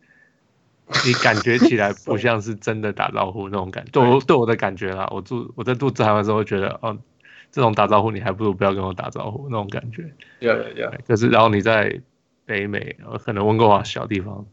[1.05, 3.91] 你感觉起来不像是真的打招呼那种感觉。
[4.01, 6.97] 对我对我的感觉啦，我住我在肚子疼的时候会觉得，哦，
[7.53, 10.11] 这种打招呼你还不如不要跟我打招呼那种感觉。
[10.41, 10.99] Yeah, yeah, yeah.
[11.07, 12.01] 可是然后你在
[12.47, 14.47] 北美，可能温哥华小地方，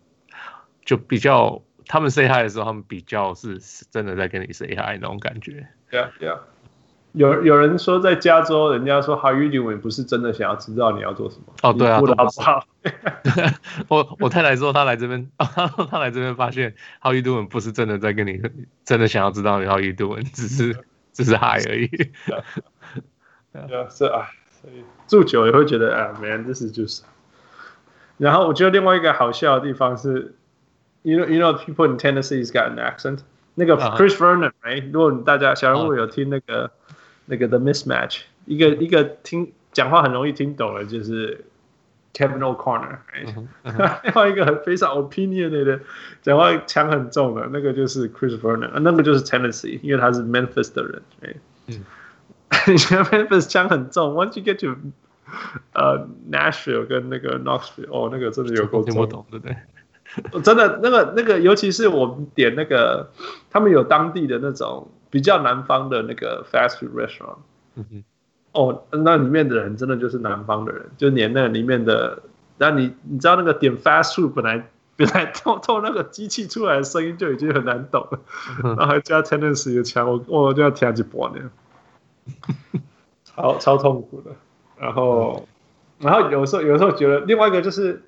[0.83, 3.59] 就比较他们 say hi 的时候，他们比较是
[3.91, 5.67] 真的在跟你 say hi 那种感觉。
[5.91, 6.39] Yeah, yeah.
[7.13, 11.43] 有有人说在加州，人家说 How you doing 不是真的想要知道你要做什么。
[11.61, 12.07] 哦，对啊，不
[12.41, 12.67] 好？
[13.87, 15.29] 我我太太说她来这边，
[15.89, 18.41] 她来这边发现 How you doing 不是真的在跟你
[18.83, 20.77] 真的想要知道你 How you doing，只是
[21.13, 21.87] 只是 Hi 而已。
[21.87, 24.27] 对啊，是啊，
[24.61, 27.03] 所以住久也会觉得啊，Man，这是就是。
[28.17, 30.35] 然后我觉得另外一个好笑的地方是
[31.04, 33.20] ，You know, you know, people in Tennessee got an accent。
[33.54, 36.70] 那个 Chris Vernon，哎，如果大家小人物有听那个。
[37.26, 41.44] 那个 The Mismatch，一个一个听讲话很容易听懂的，就是
[42.12, 42.98] Kevin O'Connor，
[44.02, 45.80] 另 外一个很非常 opinionated 的，
[46.22, 51.34] 讲话腔很重的，那个就是 Chris Vernon，那个就是 Tennessee，因为他是 Memphis 的人，哎，
[51.68, 51.84] 嗯，
[52.66, 54.76] 你觉得 Memphis 腔很重，Once you get to
[55.72, 59.56] 呃 Nashville 跟那个 Knoxville，哦，那个真的有够重，听不懂，对不对？
[60.43, 63.09] 真的，那个那个，尤其是我们点那个，
[63.49, 64.87] 他们有当地的那种。
[65.11, 67.37] 比较南方的那个 fast food restaurant，
[67.75, 68.03] 嗯哼，
[68.51, 72.21] 哦，那里面的人真的就是南方的人，就连那里面的，
[72.57, 78.19] 那你你知道那个点 fast food 本来 本来透透那个机器出来的声音就已经很难懂了，
[78.61, 81.49] 然后还加 Tennessee 的枪，我我就要听几波呢，
[83.23, 84.31] 超超痛苦的。
[84.77, 85.47] 然后
[85.99, 88.03] 然后有时候有时候觉得另外一个就是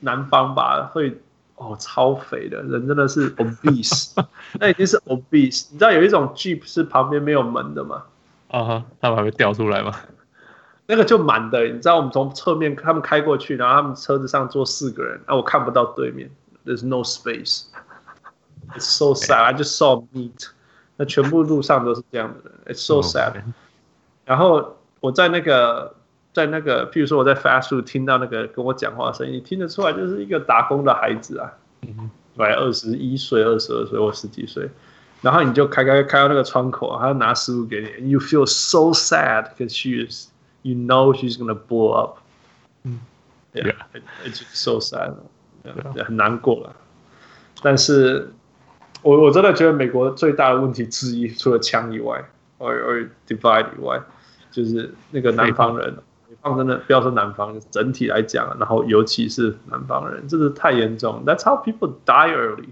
[0.00, 1.18] 南方吧会。
[1.56, 4.12] 哦，超肥的人真的是 obese，
[4.58, 5.68] 那已经是 obese。
[5.70, 8.02] 你知道有一种 Jeep 是旁边没有门的吗？
[8.48, 9.94] 啊哈，他们还会掉出来吗？
[10.86, 11.64] 那个就满的。
[11.64, 16.28] 你知道我们从侧面他们开过去，然后他们车子上坐四个人，啊，我看不到对面
[16.66, 17.66] ，There's no space。
[18.74, 19.44] It's so sad.
[19.44, 20.48] I just saw meat。
[20.96, 23.42] 那全部路上都是这样的人，It's so sad。
[24.24, 25.94] 然后我在那个。
[26.34, 31.52] 在那个，譬如说我在 fast food 听到那个跟我讲话的声音，你听得出来就是一个打工的孩子啊，
[32.36, 34.68] 二十一岁、二十二岁或十几岁，
[35.22, 40.26] 然后你就开开开到那个窗口，他要拿食物给你，you feel so sad because she is,
[40.62, 42.18] you know she's gonna blow up，
[42.82, 42.98] 嗯
[43.52, 45.14] ，yeah，it's so sad，
[46.04, 46.74] 很难过了。
[47.62, 48.28] 但是
[49.02, 54.02] 我我真的觉得美国最大的问题之一，除了枪以外，or or divide 以外，
[54.50, 55.96] 就是那个南方人。
[56.44, 61.24] 放真的不要说南方，整体来讲，然后尤其是南方人，这是太严重。
[61.24, 62.68] That's how people die early，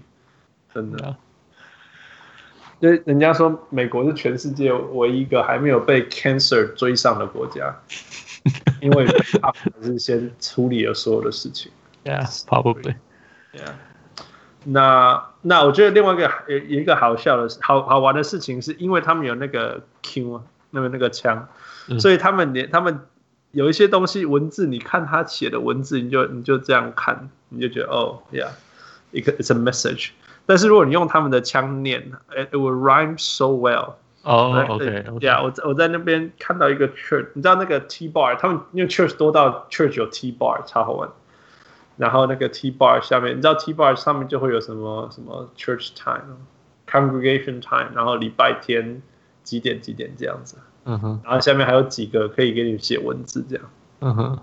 [0.71, 1.15] 真的。
[2.79, 7.75] 因为人家说美国是全世界唯一一个还没有被 cancer 追上的国家，
[8.79, 9.07] 因为
[9.41, 11.71] 他是先处理了所有的事情。
[12.05, 12.95] Yeah, probably.
[13.53, 13.73] Yeah.
[14.65, 21.47] 那那我觉得另外一个有一个好笑的、好好玩的事情，是因为他们有那个 Q，那个那个枪，
[21.97, 22.99] 所以他们连他们。
[23.53, 28.49] 有一些东西文字，你看他写的文字，你就你就这样看，你就觉得哦，yeah，
[29.11, 30.09] 一个 it's a message。
[30.47, 33.93] 但是如果你用他们的腔念，it will rhyme so well。
[34.23, 41.09] 哦，OK，yeah，我我在那边看到一个 church，你知道那个 T bar，他们因为 church 多到 church 有 T bar，超好玩。
[41.95, 48.99] 然后那个 T bar 下面，你知道 T bar 上面就会有什么什么 church time，congregation time，然后礼拜天
[49.43, 50.57] 几点几点这样子。
[50.85, 53.65] 嗯哼，然后下面还有几个可以给你写文字，这样。
[54.01, 54.39] 嗯哼，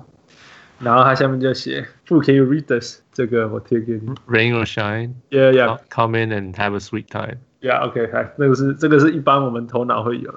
[0.79, 3.01] 然后它下面就写，Who can you read this？
[3.13, 4.15] 这个我贴给你。
[4.27, 5.15] Rain or shine?
[5.31, 5.79] Yeah, yeah.
[5.91, 7.39] Come in and have a sweet time.
[7.61, 10.33] Yeah, OK，嗨，那个是这个是一般我们头脑会有。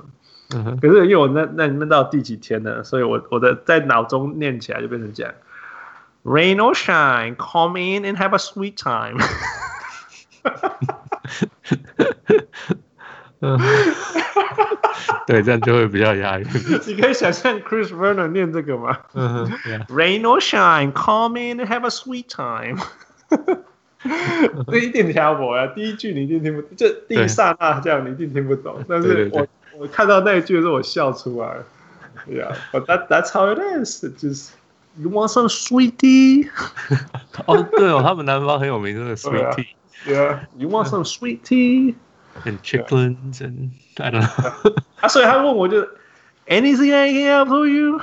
[0.53, 2.83] 嗯哼，可是因为我那那你们到第几天呢？
[2.83, 5.33] 所以我我的在脑中念起来就变成这样
[6.25, 9.17] ：Rain or shine, come in and have a sweet time.
[13.42, 13.58] 嗯，
[15.26, 16.46] 对，这样就会比较押韵。
[16.86, 18.98] 你可以想象 Chris Vernon 念这个吗？
[19.14, 22.78] 嗯哼，Rain or shine, come in and have a sweet time。
[24.70, 25.66] 这一定挑拨啊！
[25.68, 28.84] 第一句你一定听不，就第一刹那这样你一定听不懂。
[28.88, 29.46] 但是我
[29.78, 31.58] 我看到那一句的时候，我笑出来。
[32.28, 34.04] Yeah，but that that's how it is.
[34.04, 34.50] Just
[34.96, 36.48] you want some sweet tea？
[37.46, 41.40] 哦，对哦，他们南方很有名的 sweet tea。Yeah，you want some sweet
[42.44, 44.74] tea？And chickens and I don't know。
[45.00, 45.86] 啊，所以他问我就，
[46.46, 48.00] Anything I can help for you？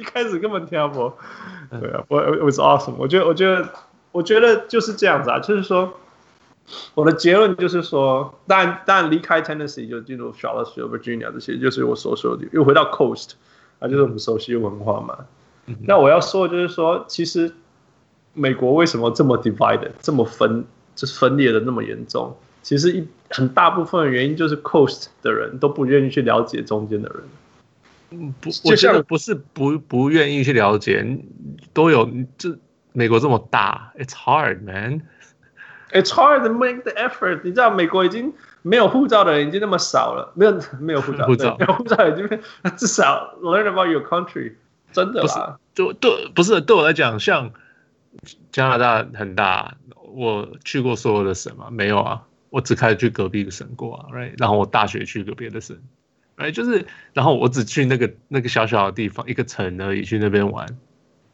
[0.00, 1.12] 一开始根本挑不，
[1.70, 2.94] 对啊，我 it was awesome。
[2.98, 3.68] 我觉得，我觉得，
[4.10, 5.92] 我觉得就是这样子啊，就是说，
[6.94, 13.32] 我的结论就是说，当然，当然离开 Tennessee 就进入 Charlottesville、Virginia 这些，就是我所说的，又回到 Coast
[13.78, 15.18] 啊，就是我们熟悉的文化嘛。
[15.86, 17.54] 那我要说的就是说，其实
[18.34, 20.64] 美国为什么这么 divided，这么分，
[20.96, 22.36] 就是分裂的那么严重？
[22.67, 27.23] 其实一很大部分的原因就是 coast 的人都不愿意去了解中间的人。
[28.09, 31.17] 嗯，不，我觉得不是不不愿意去了解，
[31.71, 32.59] 都有这
[32.91, 35.03] 美国这么大，It's hard, man.
[35.93, 37.39] It's hard to make the effort.
[37.45, 42.27] 你知道美国已经没有护照的人已经那么少了，没有没有护照，护照没有护照已经
[42.75, 44.55] 至少 learn about your country，
[44.91, 45.57] 真的啦。
[45.73, 47.53] 对对，不是对我来讲，像
[48.51, 49.77] 加拿大很大，
[50.13, 51.69] 我去过所有的省吗？
[51.71, 54.33] 没有啊，我只开去隔壁的省过啊，right？
[54.37, 55.77] 然后我大学去个别的省。
[56.35, 60.67] 哎，就是，然后我只去那个那个小小的地方，一个城而已，去那边玩，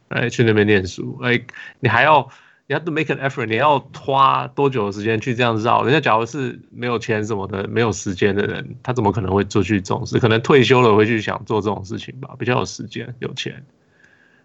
[0.07, 1.19] 哎，去那边念书。
[1.21, 1.43] 哎，
[1.81, 2.29] 你还要，
[2.67, 5.83] 你要 to make an effort，你要花多久的时间去这样绕？
[5.83, 10.17] 人家假如是没有钱什么的，没有时间的人，他怎么可能会做去这种事？
[10.19, 13.65] 可能退休了会去想做这种事情吧，比较有时间、有钱。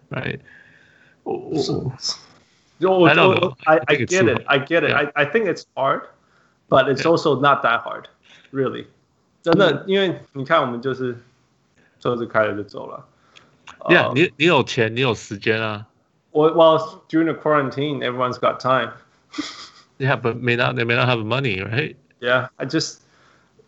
[0.09, 0.39] 哎，
[1.23, 1.93] 我我我
[3.63, 6.01] ，I I I get it, I get it, I I think it's hard,
[6.68, 8.06] but it's also not that hard,
[8.52, 8.86] really.
[9.42, 11.18] 真的，因为你看，我们就是
[12.00, 13.06] 车子开了就走了。
[13.88, 15.86] Yeah，你你有钱，你有时间啊。
[16.30, 18.92] 我 Well during the quarantine, everyone's got time.
[19.98, 21.96] Yeah, but may not they may not have money, right?
[22.20, 23.00] Yeah, I just,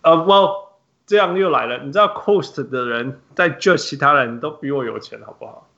[0.03, 0.71] 呃，Well，
[1.07, 1.79] 这样又来了。
[1.85, 5.69] 你知道，Coast 的人在 judge 其他人都比我有钱，好不好？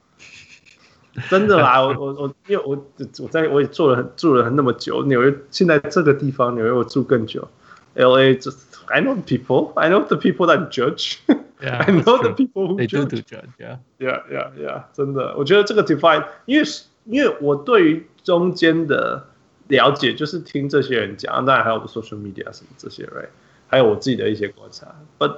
[1.29, 2.85] 真的啦，我我我，因为我
[3.21, 7.47] 我在我也住了住了那么久，纽约现在这个地方纽约我住更久
[7.95, 8.51] ，LA 就。
[8.87, 9.71] I know people.
[9.75, 11.19] I know the people that judge.
[11.61, 13.07] Yeah, I know the people who they judge.
[13.07, 13.47] do judge.
[13.57, 14.83] Yeah, yeah, yeah, yeah.
[14.91, 16.67] 真的，我觉得这个 divide，因为
[17.05, 19.25] 因为我对于中间的
[19.69, 23.29] 了解，就是听这些人讲，当然还有 social media 什么这些，right？
[23.67, 24.93] 还有我自己的一些观察。
[25.17, 25.37] But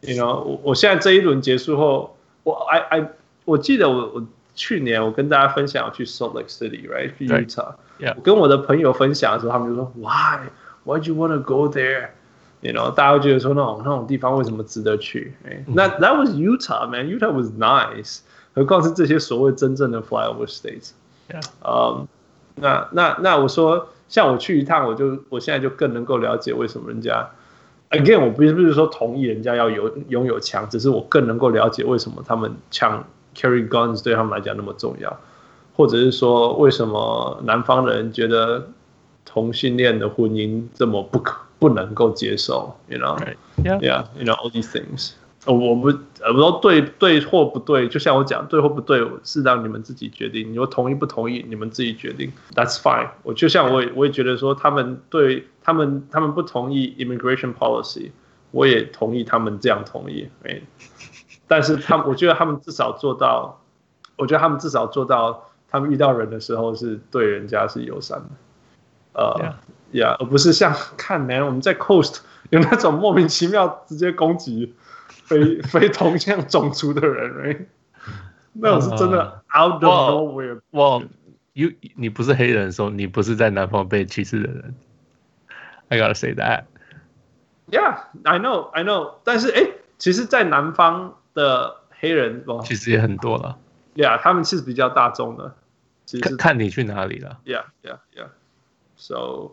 [0.00, 3.10] you know，我我现在这一轮结束后，我 I I
[3.44, 4.26] 我记得我我
[4.58, 7.16] 去年我跟大家分享我去 Salt Lake City，right？
[7.16, 7.74] 去 Utah。
[8.00, 8.14] Yeah.
[8.16, 12.08] 我跟我的朋友分享的时候，他们就说 Why？Why do you want to go there?
[12.60, 15.32] You know，大家会觉得说那种那种地方为什么值得去？
[15.46, 17.06] 哎，那 That was Utah, man.
[17.06, 18.18] Utah was nice.
[18.54, 20.90] 何况是这些所谓真正的 flyover states。
[21.64, 22.08] 嗯，
[22.56, 27.30] 那那那我说，像我去一趟，我就我现在就更能够了解为什么人家。
[27.90, 33.04] Again，我不是不是说同意人家要有拥有枪，只是我更能够了解为什么他们枪
[33.38, 35.20] carry guns 对他们来讲那么重要，
[35.76, 38.68] 或者是说为什么南方人觉得
[39.24, 41.36] 同性恋的婚姻这么不可。
[41.60, 45.14] 不能够接受，you know，yeah，yeah，you know all these things。
[45.44, 45.88] 我不，
[46.20, 50.52] 呃，不说对对或不对，就像我讲，对或不对是让你们自己决定。
[50.52, 53.08] 你说同意不同意，你们自己决定，That's fine。
[53.24, 58.12] 我就像我也我也觉得说，他们对他们他们不同意 immigration policy，
[58.52, 60.28] 我也同意他们这样同意。
[60.44, 60.60] 哎，
[61.48, 63.60] 但是他们，我觉得他们至少做到，
[64.16, 68.26] 我觉得他们至少做到，他们遇到人的时候是对人家是友善的，
[69.14, 69.54] 呃。
[69.92, 72.18] 呀，而不是像看呢，我们在 Coast
[72.50, 74.74] 有那种莫名其妙直接攻击
[75.08, 77.64] 非非同样种族的人，right?
[78.52, 80.60] 那种是真的 out of nowhere。
[80.72, 81.00] 哇
[81.54, 84.74] ，you 你不是黑人的时候，你不是在南方被歧视的人。
[85.88, 86.64] I gotta say that.
[87.70, 89.14] Yeah, I know, I know.
[89.24, 93.56] 但是哎，其实，在南方的黑人其实也很多了。
[93.94, 95.54] Yeah，他们其实比较大众的。
[96.04, 97.38] 其实看你去哪里了。
[97.44, 98.28] Yeah, yeah, yeah.
[98.96, 99.52] So.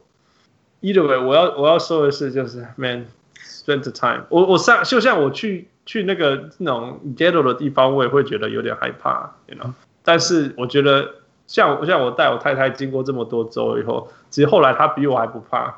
[0.82, 4.42] Either way，我要我要说的是，就是，man，spend the time 我。
[4.42, 9.74] 我我上就像我去去那个那种 ghetto 的地方，我也会觉得有点害怕，you know。
[10.04, 11.16] 但是我觉得
[11.48, 15.76] 像像我带我太太经过这么多周以后，其实后来她比我还不怕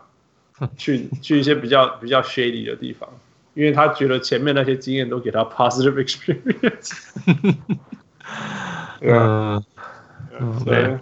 [0.76, 3.08] 去去一些比较比较 shady 的地方，
[3.58, 6.92] 因为他觉得前面那些经验都给他 positive experience。
[9.02, 9.64] 嗯
[10.40, 11.00] 嗯，对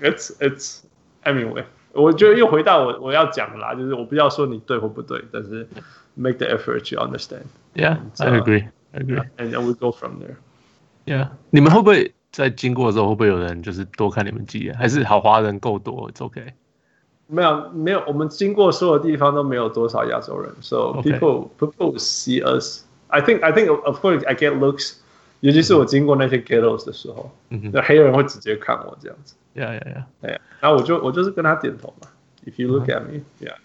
[0.00, 0.80] ，it's it's
[1.22, 1.64] anyway。
[1.92, 5.68] 我觉得又回到我我要讲的啦，就是我不要说你对或不对，但是
[6.14, 7.44] make the effort to understand.
[7.76, 8.66] Yeah, I agree.
[8.92, 9.22] I agree.
[9.36, 10.34] And then we go from there.
[11.04, 14.74] Yeah，你们会不会在经过的时候会不会有人就是多看你们几眼？
[14.76, 16.54] 还是好华人够多？It's okay.
[17.27, 22.83] 没有没有，我们经过所有地方都没有多少亚洲人，so people people see us.
[23.07, 24.95] I think I think of course I get looks.
[25.41, 29.35] 尤其是我经过那些 ghettos 的时候，那黑人会直接看我这样子。
[29.55, 30.03] Yeah, yeah, yeah.
[30.21, 32.07] 对，然后我就我就是跟他点头嘛。
[32.45, 33.55] If you look at me, yeah，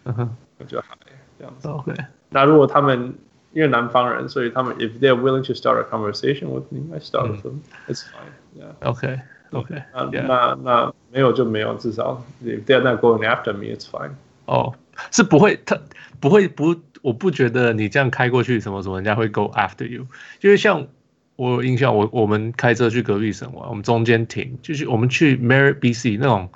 [0.59, 0.97] 我就好
[1.39, 1.69] 这样子。
[1.69, 1.95] OK。
[2.31, 3.15] 那如果他们
[3.53, 7.61] 因为南方人，所以他们 if they're willing to start a conversation with me, I start with them.
[7.89, 8.33] It's fine.
[8.55, 8.73] Yeah.
[8.81, 9.21] OK,
[9.52, 9.82] OK。
[9.94, 14.12] 那那那没有就没有，至少 if they're not going after me, it's fine.
[14.46, 14.74] 哦，
[15.12, 15.78] 是不会，他
[16.20, 20.06] 不会不，我不觉得你这样开过去什么什么，人家会 go after you，
[20.42, 20.88] 因为像。
[21.38, 26.48] 我有印象，我我们开车去隔壁省玩，我们中间停，就是我们去 Merritt BC 那种，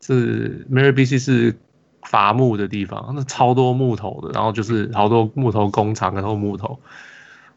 [0.00, 1.56] 是 Merritt BC 是
[2.02, 6.78] 伐木的地方，那超多木头的，然后就是好多木头工厂，然后木头。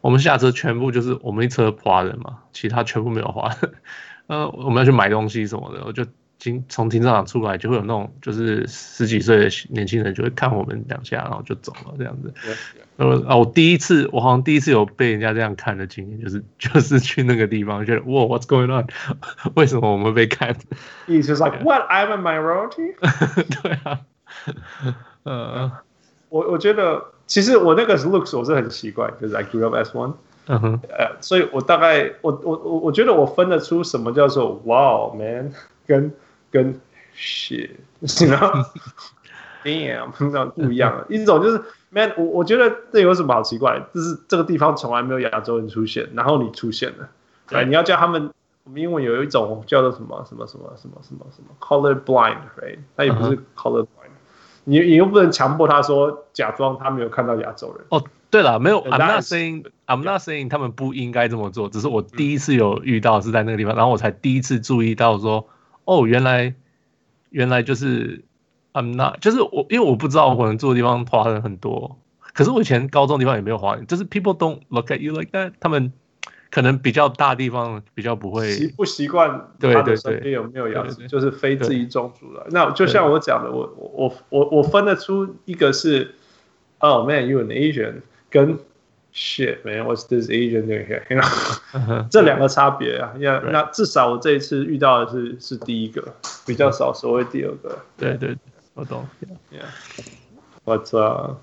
[0.00, 3.72] 我们下车全部就是我们一车华人嘛，其他全部没有华人。
[4.26, 6.04] 呃，我们要去买东西什么的，我就。
[6.38, 12.32] 停从停车场出来，就会有那种就是十几岁的年轻人就会看我们两下，然后就走了这样子。
[12.98, 18.86] 呃、我第一次，我好像第一次有被人家这样看的经验，就是 就是去那个地方，觉得哇，What's going on？
[19.56, 20.54] 为什么我们被看
[21.08, 21.88] ？He's just like what?
[21.90, 22.94] I'm a minority？
[23.62, 24.00] 对啊，
[25.22, 25.72] 呃，
[26.28, 30.12] 我我觉得其实我那个 looks 我是很奇怪，就是 I grew up as one。
[30.48, 35.52] 嗯哼，呃，所以我大概我我我我觉得我分得出什么叫做 Wow man
[35.86, 36.12] 跟
[36.50, 36.80] 跟
[37.16, 37.70] shit，
[38.28, 38.48] 然后
[39.64, 41.04] damn，这样不一样了。
[41.08, 43.82] 一种就是 man，我我觉得这有什么好奇怪？
[43.92, 47.08] 就是这个地方从来没有亚洲人出现，然后你出现了，
[47.48, 48.30] 对，你要叫他们，
[48.62, 52.78] 我们英文有一种叫做什么什么什么什么什么什么 color blind，right？
[52.96, 53.84] 它也不是 color
[54.68, 57.86] 你你又不能强迫他说假装他没有看到亚洲人。
[57.88, 65.48] 哦，对了，没有，I'm not saying，I'm not saying 他们不应该这么做，只是我第一次有遇到是在那个地方，然后我才第一次注意到说。
[65.88, 66.52] 哦，原来
[67.30, 68.24] 原来就是
[68.72, 71.96] I'm not，就是我，因为我不知道我可能住的地方华人很多，
[72.34, 75.92] 可是我以前高中的地方也没有华人，就是 people don't look at you like that，他们
[76.50, 82.46] 可能比较大地方比较不会习不习惯，对对对，有没有样子，就是非自己种族的。
[82.50, 86.14] 那就像我讲的，我我我我分得出一个是
[86.78, 88.58] ，Oh man，you an Asian，跟。
[89.18, 91.02] Shit, man, what's this Asian doing here?
[91.08, 92.06] You know?
[92.10, 97.78] 这两个差别啊，那那至少我这一次遇到的是是第一个，比较少所谓第二个。
[97.96, 98.38] 对对对，
[98.74, 99.08] 我懂。
[99.50, 99.64] Yeah,
[100.66, 101.36] but、uh,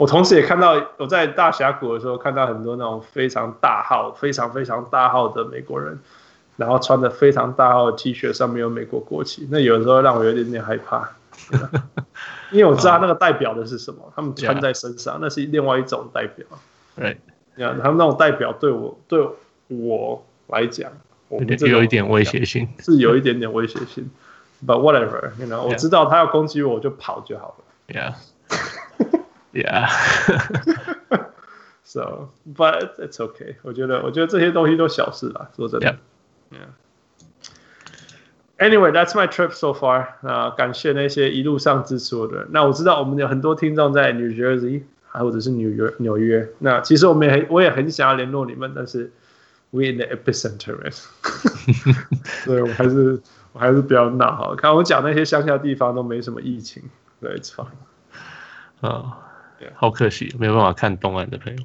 [0.00, 5.98] 我同时也看到，我在大峡谷的时候看到很多那种非常大号、非常非常大号的美国人，
[6.56, 9.46] 然后穿着非常大号的 T 恤，上面有美国国旗。
[9.50, 11.06] 那有的时候让我有点点害怕
[12.50, 16.46] 因为我知道那个代表的是什么，他们穿在身上，那是另外一种代表。
[16.96, 17.18] 对，
[17.58, 19.28] 他们那种代表对我对
[19.68, 20.90] 我来讲，
[21.28, 24.10] 我有有一点威胁性，是有一点点威胁性。
[24.66, 28.14] But whatever，you know，我知道他要攻击我，我就跑就好了。
[29.52, 29.88] Yeah，yeah。
[31.84, 33.56] So，but it's okay。
[33.62, 35.96] 我觉得，我觉得这些东西都小事啦，说真的。
[36.50, 36.68] Yeah。
[38.58, 40.06] Anyway，that's my trip so far。
[40.22, 42.48] 啊，感谢那些一路上支持我的人。
[42.50, 44.82] 那我知道我们有很多听众在 New Jersey。
[45.12, 46.48] 还或者是纽约，纽约。
[46.60, 49.10] 那其实我们也很，我也很想要联络你们，但是
[49.70, 50.78] we in the epicenter，
[52.46, 53.20] 所以我还是
[53.52, 54.54] 我还是不要闹好。
[54.54, 56.84] 看我讲那些乡下地方都没什么疫情，
[57.20, 57.66] 对，it's fine。
[58.82, 59.18] 啊，
[59.74, 61.64] 好可惜，没有办法看东岸的朋友。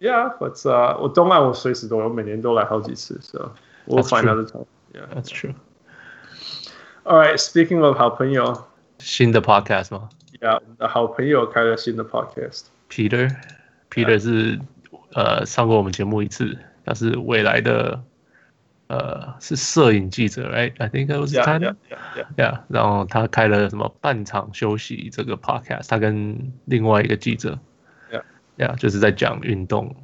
[0.00, 3.52] Yeah，but 啊，我东岸我随时都有，每年都来好几次，so
[3.84, 4.66] 我 find out the time。
[4.92, 5.54] Yeah，that's true。
[7.04, 8.64] All right，speaking of 好朋友，
[8.98, 10.08] 新的 podcast 吗
[10.40, 12.64] ？Yeah，我们的好朋友开了新的 podcast。
[12.90, 14.60] Peter，Peter 是
[15.14, 18.02] 呃上过我们节目一次，他是未来的
[18.92, 27.58] 呃是摄影记者，right？I think it was time，yeah，然后他开了什么半场休息这个 podcast，他跟另外一个记者
[28.12, 28.22] ，Yeah,
[28.58, 29.96] yeah，就是在讲运动，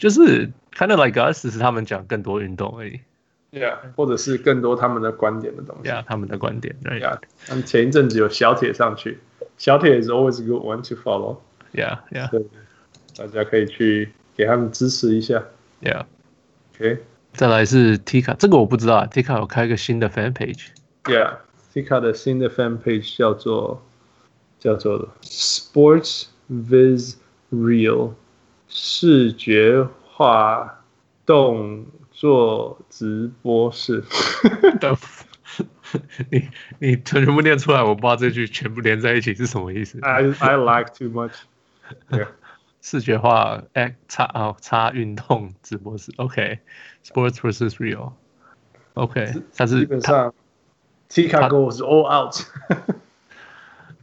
[0.00, 2.98] 就是 kind of like us，只是他们讲更多运动而已
[3.52, 7.16] ，yeah，或者是更多他们的观点的东西，yeah，他们的观点，yeah，
[7.46, 9.20] 他们前一阵子有小铁上去，
[9.58, 11.38] 小铁 is always a good one to follow。
[11.72, 12.28] Yeah, yeah.
[12.30, 12.42] 对，
[13.16, 15.44] 大家可以去给他们支持一下。
[15.80, 16.06] Yeah.
[16.74, 17.04] OK。
[17.36, 19.06] 再来是 Tika，这个我不知道啊。
[19.12, 20.68] Tika 有开一个新的 fan page。
[21.04, 21.36] Yeah.
[21.74, 23.82] Tika 的新的 fan page 叫做
[24.58, 27.16] 叫做 Sports Viz
[27.52, 28.14] Real
[28.68, 30.82] 视觉化
[31.26, 34.02] 动作直播室。
[36.30, 39.98] 你你全部念出来，我不知道这句全部连在一起是什么意思。
[40.00, 41.34] I I like too much。
[42.86, 50.32] 视觉化 X 叉哦叉运动直播室，OK，Sports versus Real，OK，、但是基本上
[51.10, 52.36] Tika goes all out。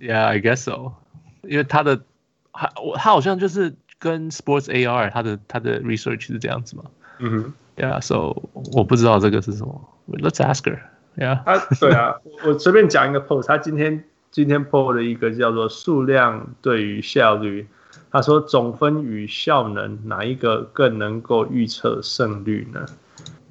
[0.01, 0.95] Yeah，I guess so。
[1.43, 2.01] 因为他的
[2.51, 6.83] 他我他好像就是跟 Sports AR 他的他的 research 是这样子嘛。
[7.19, 7.53] 嗯哼。
[7.77, 8.35] Yeah，so
[8.73, 9.89] 我不知道这个是什么。
[10.09, 10.79] Let's ask her。
[11.15, 17.65] Yeah，他对啊，我随便讲一个 post，他今天今天 post 了一个叫做数量对于效率，
[18.10, 22.86] 他说总分与效能哪一个更能够预测胜率呢？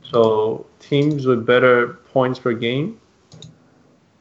[0.03, 2.93] So teams with better points per game，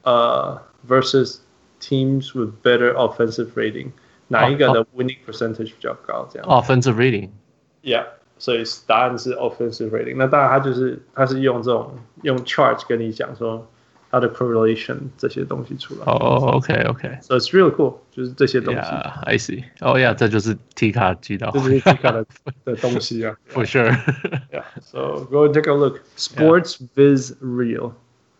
[0.03, 1.39] 呃、uh, versus
[1.81, 3.93] teams with better offensive rating，
[4.29, 6.29] 哪一个的 winning percentage 比较高？
[6.31, 6.49] 这样。
[6.49, 8.07] Offensive rating。Yeah。
[8.39, 10.17] 所以答案是 offensive rating。
[10.19, 13.67] 那当然，他就是他是用这种用 chart 跟你讲说
[14.11, 16.01] 他的 correlation 这些东西出来。
[16.07, 18.81] 哦、oh,，OK OK，so it's really cool，就是这些东西。
[18.81, 19.65] Yeah, I see.
[19.81, 22.27] Oh yeah，这就是 T 卡知道，这就是 T 卡的
[22.65, 23.37] 的东西啊。
[23.51, 23.91] For sure.
[24.51, 24.65] Yeah.
[24.81, 26.01] So go and take a look.
[26.17, 27.93] Sports Viz Real.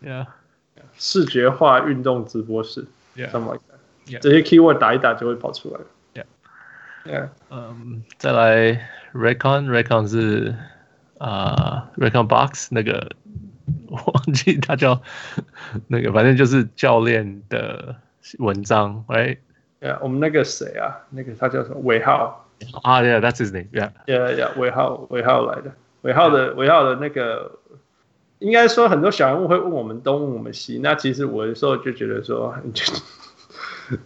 [0.03, 0.27] Yeah.
[0.99, 2.87] 视觉化运动直播室。
[3.17, 3.31] Yeah.
[3.31, 3.79] Something like that.
[4.07, 4.21] Yeah.
[4.21, 5.81] 这些 keyword 打一打就会跑出来。
[7.07, 10.57] Yeah，嗯，再来 Recon，Recon 是
[11.19, 13.13] 啊、uh, Recon Box 那个
[13.87, 15.02] 我 忘记他叫
[15.88, 17.96] 那个，反正就是教练的
[18.40, 19.38] 文章，right？
[19.80, 21.80] 呀，我们那个谁啊，那个他叫什么？
[21.84, 22.48] 尾号
[22.84, 27.60] 啊，Yeah，that's his name，Yeah，Yeah，，尾号尾号来的，尾号的尾号的那个，
[28.40, 32.56] 应该说很多小人物会问我们东问我们西，那其实我有时候就觉得说。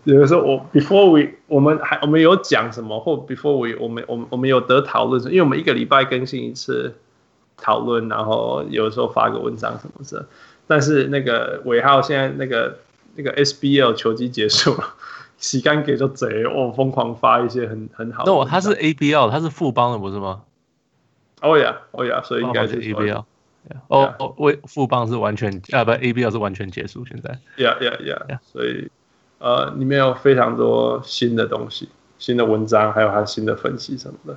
[0.06, 6.96] 有的时候我 before we 我们还我们有讲什么或 before we 我们我们我们有得讨论，因为我们一个礼拜更新一次
[7.58, 10.26] 讨论，然后有的时候发个文章什么的。
[10.68, 12.78] 但是那个尾号现在那个
[13.16, 14.96] 那个 SBL 球季结束了，
[15.38, 18.32] 洗干给就贼哦，疯狂发一些很很好的。
[18.32, 20.42] 那他是 ABL，他是富邦的不是吗？
[21.42, 23.24] 哦呀哦呀，所以应该是 ABL。
[23.88, 27.40] 哦哦，为富邦是完全啊不 ABL 是完全结束现在。
[27.58, 28.90] Yeah yeah yeah，所以。
[29.38, 34.36] 呃，里面有非常多新的东西，新的文章，还有他新的分析什么的。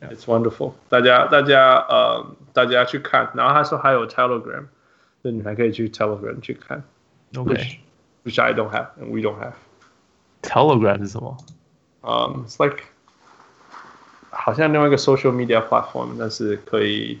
[0.00, 0.14] Yeah.
[0.14, 2.24] It's wonderful，大家大家呃，
[2.57, 3.31] 大家去看。
[3.33, 4.65] 然后他说还有 Telegram，
[5.21, 6.83] 那你还可以去 Telegram 去看。
[7.35, 7.77] OK，which
[8.23, 11.37] which I don't have and we don't have。Telegram 是什么？
[12.01, 12.83] 嗯，It's like
[14.29, 17.19] 好像另外一个 social media platform，但是可以，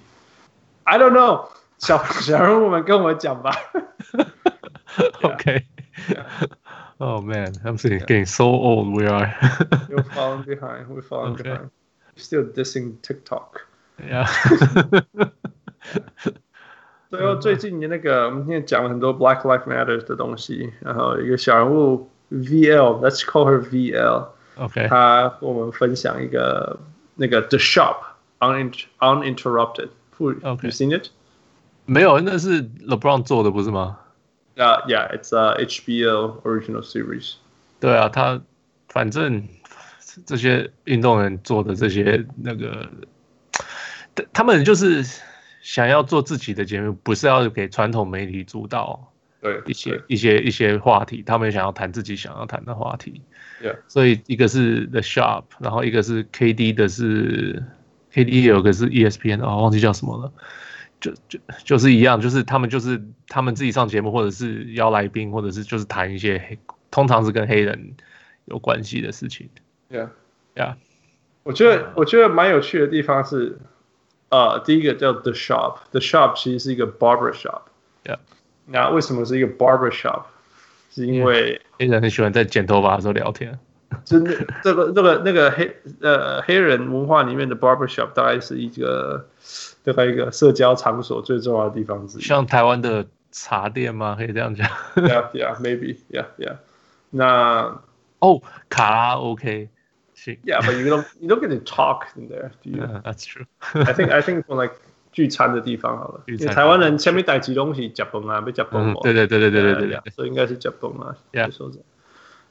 [0.83, 3.55] I don't know，小小人物们跟我讲吧。
[5.21, 9.33] OK。Oh man, I'm saying getting so old we are.
[9.89, 10.87] We're falling behind.
[10.87, 11.43] We're falling okay.
[11.43, 11.69] behind.
[12.15, 13.61] We're still dissing TikTok.
[14.00, 14.28] Yeah.
[17.10, 24.26] 最后最近的那个，我们今天讲了很多 Black Lives Matter 的东西，然后一个小人物 VL，Let's call her VL。
[24.56, 24.88] OK。
[24.88, 26.78] 他跟我们分享一个
[27.14, 27.96] 那个 The Shop
[28.40, 29.88] Uninterrupted。
[30.18, 30.66] Okay.
[30.66, 31.08] You seen it？
[31.86, 33.98] 没有，那是 LeBron 做的，不是吗
[34.56, 37.36] ？Uh, yeah, it's a HBO original series.
[37.80, 38.40] 对啊，他
[38.88, 39.48] 反正
[40.26, 42.86] 这些运动员做的这些那个，
[44.32, 45.04] 他们就是
[45.60, 49.12] 想要做自己的节目，不是要给传统媒体主导。
[49.40, 53.22] 对，一些一些一些话题，他们想要谈自己想要谈的话题。
[53.62, 53.76] Yeah.
[53.86, 57.62] 所以一个是 The Shop，然后一个是 KD 的是
[58.12, 60.32] KD，有个是 ESPN，哦，忘记叫什么了。
[61.00, 66.58] 就就就是一样，就是他们就是他们自己上节目，或者是邀来宾，或者是就是谈一些黑，
[66.90, 67.94] 通常是跟黑人
[68.46, 69.48] 有关系的事情。
[69.88, 70.08] Yeah,
[70.56, 70.74] yeah。
[71.44, 73.56] 我觉得我觉得蛮有趣的地方是，
[74.30, 77.62] 呃，第一个叫 The Shop，The Shop 其实是一个 barber shop。
[78.04, 78.18] Yeah。
[78.66, 80.22] 那为什么是一个 barber shop？
[80.90, 83.58] 是因为黑人很喜欢在剪头发的时候聊天。
[84.04, 89.26] 真的，这个这个那个黑呃黑人文化里面的 barber shop 大概是一个。
[89.84, 94.14] 大概一个社交场所最重要的地方之一，像台湾的茶店吗？
[94.18, 96.56] 可以这样讲？Yeah, yeah, maybe, yeah, yeah.
[97.08, 97.80] 那
[98.18, 99.70] 哦，卡拉 OK，
[100.17, 100.37] 行。
[100.43, 102.77] Yeah, but you don't, you don't get to talk in there, do you?
[102.77, 103.45] Yeah, that's true.
[103.73, 104.75] I think, I think for like
[105.11, 108.93] 聚餐的地方好了，因为台湾人前面带几东西，夹崩啊，被夹崩。
[109.01, 111.15] 对对对对对对对，所以应该是夹崩啊。
[111.31, 111.79] Yeah，说着，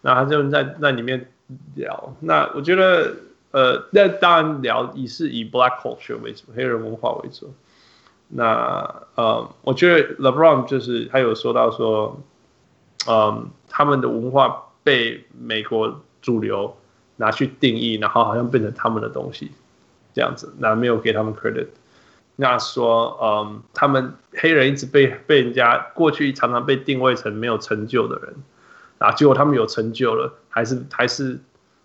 [0.01, 1.31] 那他就在在里面
[1.75, 2.17] 聊。
[2.21, 3.15] 那我觉得。
[3.53, 7.53] 呃，那当然聊以是以 Black culture 为主，黑人文化为主。
[8.29, 12.19] 那呃，我觉得 LeBron 就是他有说到说，
[13.07, 16.75] 嗯，他们的文化被美国主流
[17.18, 19.52] 拿去定义，然后好像变成他们的东西
[20.14, 21.68] 这样子，那没有给他们 credit。
[22.38, 28.36] 那说，嗯，他们黑人一直被被人家过去常常被定位成没有成就的人，
[29.00, 31.40] 啊，结果他们有成就了，还是还是。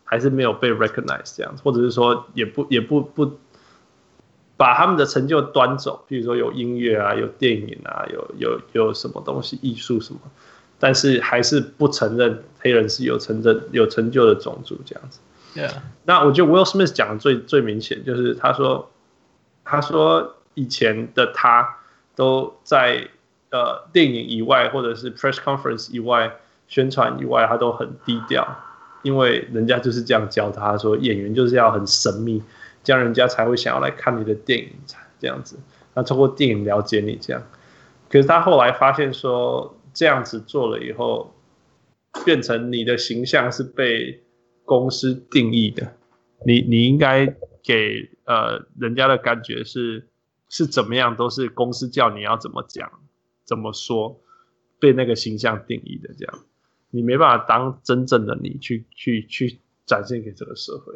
[0.04, 3.38] 还是没有被 recognize 这样子，或者是说也不也不不
[4.58, 10.20] 把他们的成就端走，比如说有音乐啊，有电影啊，有有有什么东西艺术什么，
[10.82, 15.20] 但是还是不承认黑人是有成就有成就的种族这样子。
[15.54, 15.70] Yeah.
[16.04, 18.90] 那我觉得 Will Smith 讲的最最明显就是他说
[19.64, 21.76] 他说以前的他
[22.16, 23.06] 都在
[23.50, 26.32] 呃电影以外或者是 press conference 以外
[26.66, 28.44] 宣传以外，他都很低调。
[29.02, 32.42] 因为人家就是这样教他说，演员就是要很神秘，
[32.82, 34.72] 这样人家才会想要来看你的电影，
[35.20, 35.56] 这样子。
[35.94, 37.42] 那通过电影了解你这样。
[38.08, 41.34] 可是他后来发现说，这样子做了以后，
[42.24, 44.22] 变成你的形象是被
[44.64, 45.94] 公司定义的。
[46.44, 47.26] 你你应该
[47.62, 50.08] 给呃人家的感觉是
[50.48, 52.90] 是怎么样，都是公司叫你要怎么讲、
[53.44, 54.20] 怎么说，
[54.80, 56.38] 被那个形象定义的这样，
[56.90, 60.94] 你没办法当真正的你去去去展现给这个社会。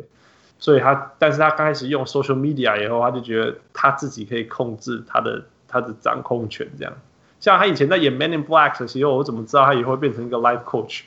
[0.58, 6.96] 所以他，但是他刚开始用 social media 以后，他就觉得他自己可以控制他的他的掌控权这样。
[7.39, 11.01] 像他以前在演 Men in Black 的时候，我怎么知道他以后会变成一个 life coach？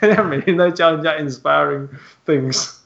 [0.00, 1.88] 现在每天在教人家 inspiring
[2.24, 2.78] things，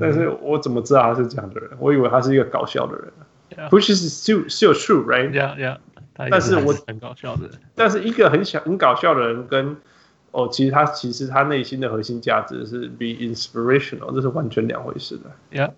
[0.00, 1.70] 但是我怎么知道他是这样的人？
[1.78, 5.78] 我以为他是一个搞笑的人，which is still still true，right？Yeah, yeah。
[6.30, 9.76] 但是我很搞笑的人，但是一个很小很搞笑的人跟
[10.32, 15.30] 哦，其实他其实他内心的核心价值是 be inspirational，这是完全两回事的。
[15.52, 15.70] Yeah。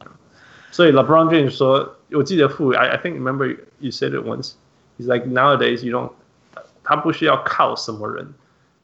[0.71, 4.55] 所以 LeBron James 说，我记得傅，I I think remember you said it once。
[5.00, 6.12] He's like nowadays you don't，
[6.84, 8.34] 他不需要靠什么人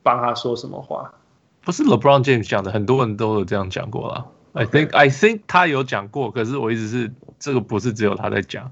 [0.01, 1.13] 帮他说什么话。
[1.61, 4.25] 不是 LeBron James 讲的，很多人都有这样讲过了。
[4.53, 8.71] I think I think 他有讲过，可是我一直是这个不是只有他在讲。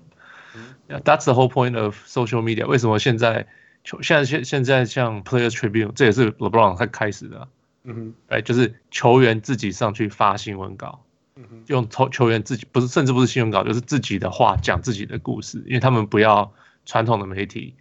[0.88, 2.66] Yeah, that's the whole point of social media。
[2.66, 3.48] 为什么现在
[3.84, 7.48] 球现在现现在像 Players Tribune，这也是 LeBron 他开始的、啊。
[7.84, 11.04] 嗯哼，哎，就是球员自己上去发新闻稿，
[11.68, 16.54] 用球球员自己不是甚至不是新闻稿，就是自己的话讲自己的故事，因为他们不要。
[16.86, 17.74] 传统的媒体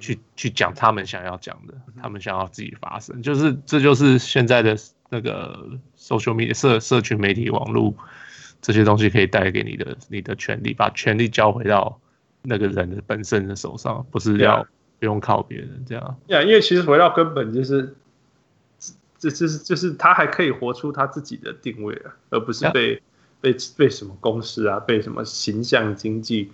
[0.00, 4.76] 去去讲他们想要讲的，他们想要自己发声，就是这就是现在的
[5.08, 7.94] 那个 social media 社社群媒体网络
[8.60, 12.00] 这些东西可以带给你的你的权利，把权利交回到
[12.42, 14.66] 那个人的本身的手上，不是要
[14.98, 16.16] 不用靠别人这样。
[16.26, 17.94] 呀，因为其实回到根本就是，
[19.18, 23.00] 这这是就是他还可以活出他自己的定位啊，而不是被
[23.40, 26.50] 被被什么公司啊，被什么形象经济。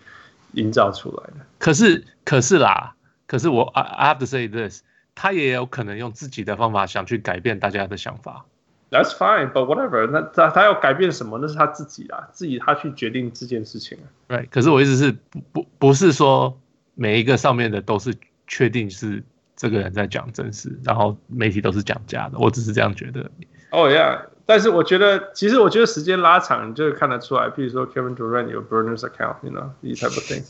[0.53, 2.94] 营造出来的，可是可是啦，
[3.26, 4.82] 可是我 I, I have to say this，
[5.14, 8.44] 他也有可能用自己的方法想去改变大家的想法。
[8.90, 10.09] That's fine, but whatever。
[10.09, 11.38] 那他他要改变什么？
[11.38, 14.07] 那是他自己啊，自己他去决定这件事情啊。
[14.28, 14.48] Right。
[14.51, 16.59] 可是我意思是不不不是说
[16.94, 18.12] 每一个上面的都是
[18.48, 19.22] 确定是
[19.55, 22.38] 这个人在讲真实，然后媒体都是讲假的。
[22.38, 23.30] 我只是这样觉得。
[23.70, 24.22] Oh yeah。
[24.49, 27.49] 但是我觉得，其实我觉得时间拉长，你就会看得出来。
[27.49, 30.43] 譬如说，Kevin Durant 有 burners account，you know，these type of thing，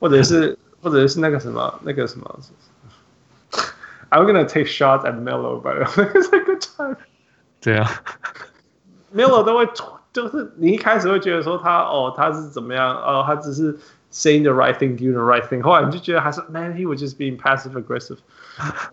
[0.00, 2.38] 或者是或者是那个什么那个什么，
[4.10, 6.96] I'm gonna take shots at Melo，but it's a good time。
[7.60, 7.90] 对啊，
[9.14, 9.68] Melo 都会，
[10.12, 13.76] 就是你一开始会觉得说他哦他是怎么样哦他只是
[14.10, 18.18] saying the right thing，doing the right thing，后来你就觉得还是 man，he was just being passive aggressive，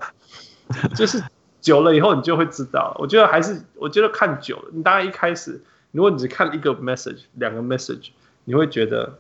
[0.96, 1.24] 就是。
[1.65, 2.95] 久了以后，你就会知道。
[2.99, 5.63] 我觉得还是，我觉得看久了，你当然一开始，
[5.93, 8.11] 如果你只看一个 message，两个 message，
[8.45, 9.19] 你会觉得，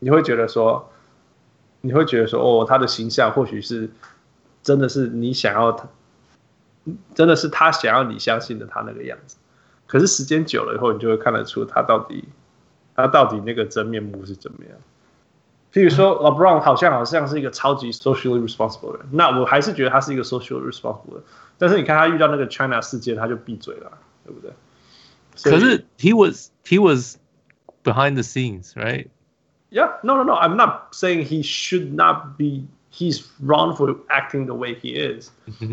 [0.00, 0.92] 你会觉得说，
[1.80, 3.88] 你会觉得说，哦，他的形象或许是
[4.62, 5.88] 真的是你想要他，
[7.14, 9.38] 真的是他想要你相信的他那个样子。
[9.86, 12.28] 可是时间久了以后，你就会看得出他到底，
[12.94, 14.74] 他到底那个真面目是怎么样。
[15.76, 21.22] 譬如说，LeBron 好像好像是一个超级 socially responsible 的人，那我还是觉得他是一个 socially responsible 的。
[21.58, 23.92] 但是你看他遇到那个 China 事件，他就闭嘴了，
[24.24, 24.50] 对不对？
[25.42, 27.18] 可是 he was he was
[27.84, 29.08] behind the scenes, right?
[29.68, 30.32] Yeah, no, no, no.
[30.32, 32.64] I'm not saying he should not be.
[32.90, 35.28] He's wrong for acting the way he is.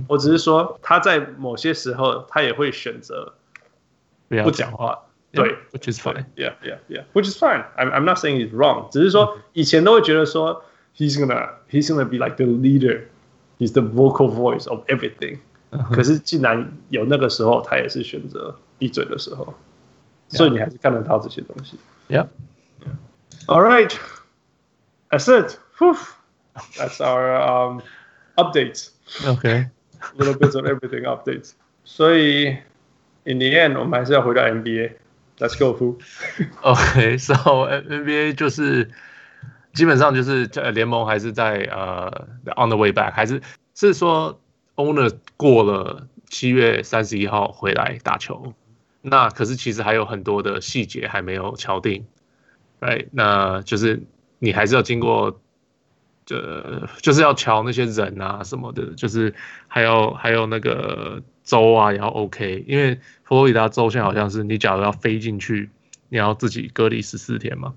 [0.10, 3.36] 我只是说他在某些时候他也会选择
[4.28, 5.00] 不讲话。
[5.33, 6.25] 对，which is fine.
[6.37, 7.05] Yeah, yeah, yeah.
[7.13, 7.65] Which is fine.
[7.77, 8.89] I'm I'm not saying he's wrong.
[8.91, 10.65] 只是说以前都会觉得说
[10.97, 13.05] he's gonna he's gonna be like the leader.
[13.59, 15.39] He's the vocal voice of everything.
[15.93, 19.53] 可是既然有那个时候，他也是选择闭嘴的时候，
[20.29, 21.79] 所以你还是看得到这些东西。
[22.09, 22.29] Yeah.
[23.47, 23.95] All right.
[25.11, 25.59] That's it.
[26.77, 27.83] That's our um
[28.37, 28.91] updates.
[29.25, 29.69] Okay.
[30.01, 31.53] A little bit of everything updates.
[31.85, 32.59] 所以
[33.25, 34.93] in the end，我们还是要回到 NBA。
[35.40, 35.98] Let's go, Fu.
[36.62, 38.92] OK, so NBA 就是
[39.74, 43.42] 基本上就是在联盟还是在呃、on the way back，还是
[43.74, 44.40] 是说
[44.76, 48.54] owner 过了七月三十一号回来打球，
[49.02, 52.06] 那可是其实还有很多的细节还没有敲定
[52.80, 53.08] ，right？
[53.12, 54.04] 那就是
[54.40, 55.42] 你还是要经过，
[56.26, 56.38] 就，
[57.02, 59.34] 就是要敲那些人啊什么的，就是
[59.68, 61.22] 还有还有那个。
[61.44, 65.70] 州啊，也要 OK，因为佛罗里达州现在好像是你假如要飞进去，
[66.10, 67.74] 你要自己隔离十四天嘛。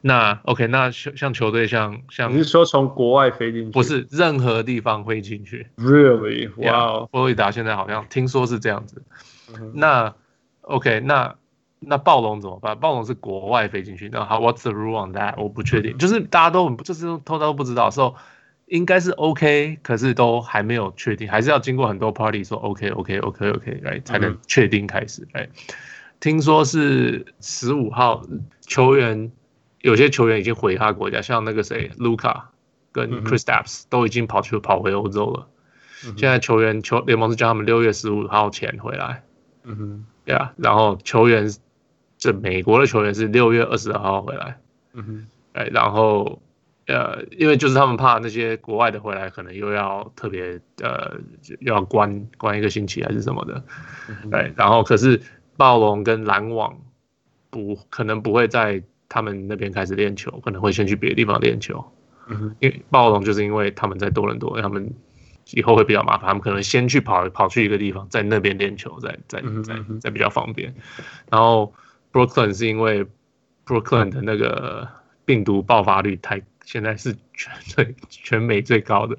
[0.00, 3.70] 那 OK，那像像球队像像你是说从国外飞进去？
[3.70, 5.68] 不是任何地方飞进去。
[5.76, 6.50] Really？
[6.58, 9.02] 哇、wow.，佛罗里达现在好像听说是这样子。
[9.72, 10.14] 那
[10.62, 11.36] OK，那
[11.78, 12.78] 那暴龙怎么办？
[12.78, 15.34] 暴龙是国外飞进去，那好，What's the rule on that？
[15.38, 18.20] 我不确定，就是大家都很就是通常都不知道，所以。
[18.66, 25.26] 应该是 OK，可是都还没有确定，还是要经过很多 party 说 OK OK OK OK，来、才能确定开始。
[25.32, 25.46] 哎、right?
[25.46, 25.74] 嗯，
[26.18, 28.26] 听说是十五号
[28.62, 29.30] 球员，
[29.82, 32.42] 有些球员已经回他国家，像那个谁，Luka
[32.90, 35.46] 跟 Kristaps 都已经跑去跑回欧洲了。
[36.16, 39.22] 现在球员球联盟是叫他们六月十五号前回来。
[39.62, 41.48] 嗯哼，对啊，然后球员
[42.18, 44.58] 这美国的球员是六月二十二号回来。
[44.92, 46.42] 嗯哼，哎，然后。
[46.86, 51.18] 呃，因为就是他们怕那些国外的回来，可能又要特别呃，
[51.58, 53.64] 又要关关一个星期还是什么的，
[54.30, 54.52] 对。
[54.56, 55.20] 然后可是
[55.56, 56.78] 暴龙跟篮网
[57.50, 61.84] 不可能不会在他们那边开始练球，可能会先去别的地方练球。
[62.28, 64.88] 嗯，因为暴龙就是因为他们在多伦多，他们
[65.54, 70.72] 以后会比较麻烦，他们可能先去跑跑去一个地方，在那边练球，再再再再比较方便。
[71.30, 71.74] 然后
[72.12, 73.04] Brooklyn 是因为
[73.66, 74.88] Brooklyn 的那个
[75.24, 76.40] 病毒爆发率太。
[76.66, 79.16] 现在是全最全美最高的，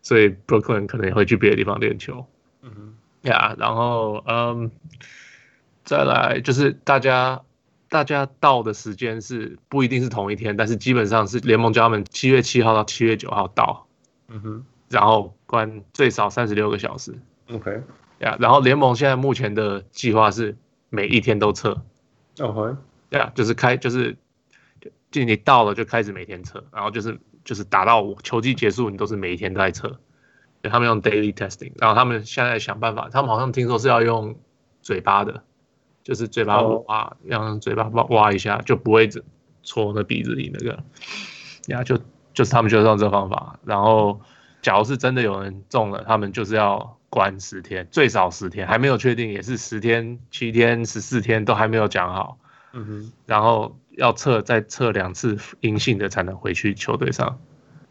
[0.00, 2.24] 所以 Brooklyn 可能也会去别的地方练球。
[2.62, 2.94] 嗯哼，
[3.28, 4.70] 呀，然后嗯，
[5.84, 7.42] 再来就是大家
[7.88, 13.88] 大家到的时间是不一定是同一天，但是基本上是联盟叫他们七月七号到七月九号到。
[14.28, 17.12] 嗯哼，然后关最少三十六个小时。
[17.50, 17.82] OK，
[18.20, 20.56] 呀，然后联盟现在目前的计划是
[20.90, 21.82] 每一天都测。
[22.38, 22.76] OK，
[23.10, 24.16] 呀，就是开就是。
[25.16, 29.98] 就你到了就开始每天测，然后就是就是打到球季结束，你都是每一天都在测。
[30.62, 34.36] 就他们用 daily testing，然后他们现在想办法，他们好像听说是要用
[34.82, 35.42] 嘴巴的，
[36.02, 39.08] 就是嘴巴挖，要用嘴巴挖挖一下，就不会
[39.62, 40.82] 戳那鼻子里那个。
[41.68, 41.98] 呀，就
[42.34, 43.58] 就是他们就是用这方法。
[43.64, 44.20] 然后，
[44.60, 52.38] 假如是真的有人中了，他们就是要关十天，最少十天，还没有确定，也是十天、七天、十四天都还没有讲好。
[52.74, 53.78] 嗯哼，然后。
[53.96, 57.40] 要测再测两次阴性的才能回去球队上。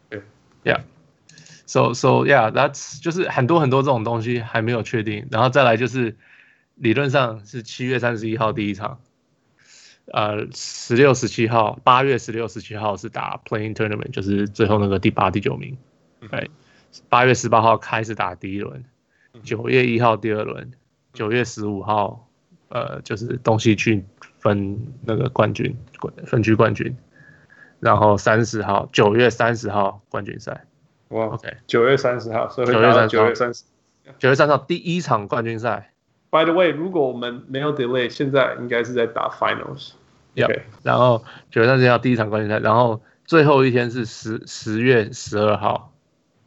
[0.08, 0.22] 对
[0.64, 6.16] ，Yeah，so so yeah，that's 就是很多很多这种东西还没有确定，然后再来就是
[6.76, 9.00] 理论上是七月三十一号第一场，
[10.12, 15.76] 呃，十六十七号，八月十六十七号是打 Playing Tournament，就是最后那个第八第九名。
[16.30, 16.50] 对，
[17.08, 18.84] 八月十八号开始打第一轮，
[19.42, 20.72] 九月一号第二轮，
[21.12, 22.28] 九月十五号，
[22.68, 24.04] 呃，就是东西区。
[24.38, 25.76] 分那个冠军，
[26.24, 26.96] 分区冠军，
[27.80, 30.64] 然后三十号，九月三十号冠军赛。
[31.08, 33.64] 哇，OK，九月三十号，九月三九月三十，
[34.18, 35.92] 九月三十号第一场冠军赛。
[36.30, 39.92] By the way，如果我们没有 delay，现在应该是在打 finals。
[40.36, 45.92] OK，然后九月三十号第一场冠军赛，然后最后一天是十十月十二号。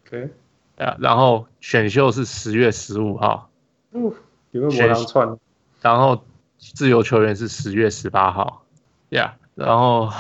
[0.06, 0.30] OK，
[0.78, 3.50] 啊，然后选秀是十月十五号。
[3.92, 4.14] 嗯，
[4.52, 5.38] 有没有磨枪串？
[5.82, 6.24] 然后。
[6.60, 8.66] 自由球员是十月十八号
[9.10, 10.12] ，Yeah，然后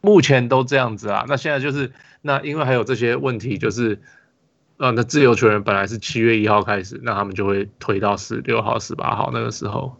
[0.00, 1.24] 目前都这样子啊。
[1.28, 4.00] 那现在就是那因为还有这些问题，就是
[4.76, 9.96] 呃，那自由球员本来是七月一号开始，那他们就会推到十六号、十八号那个时候。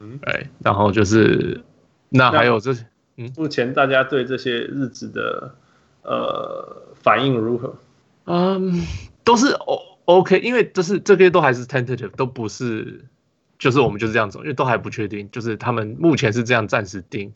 [0.00, 1.62] 嗯，对，然后就是
[2.08, 2.86] 那还有这些，
[3.16, 5.54] 嗯，目前大家对这些日子的
[6.02, 7.76] 呃反应如何？
[8.24, 8.86] 嗯，
[9.24, 13.04] 都是 O OK，因为这是这些都还是 tentative，都不是。
[13.58, 15.30] 就是我们就是这样走，因为都还不确定。
[15.30, 17.34] 就是他们目前是这样暂时定。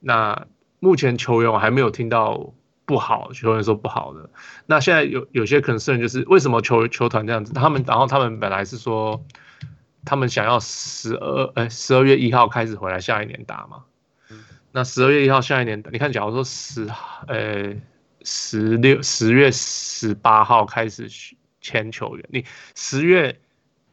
[0.00, 0.46] 那
[0.80, 2.54] 目前球员我还没有听到
[2.86, 4.30] 不好，球员说不好的。
[4.64, 7.52] 那现在有有些 concern 就是为什么球球团这样子？
[7.52, 9.22] 他们然后他们本来是说
[10.04, 13.84] 他们想要十二哎十二月一号开始回来下一年打嘛。
[14.72, 16.88] 那十二月一号下一年，你看假如说十
[17.26, 17.74] 呃
[18.22, 21.08] 十六十月十八号开始
[21.60, 22.44] 签球员，你
[22.74, 23.38] 十月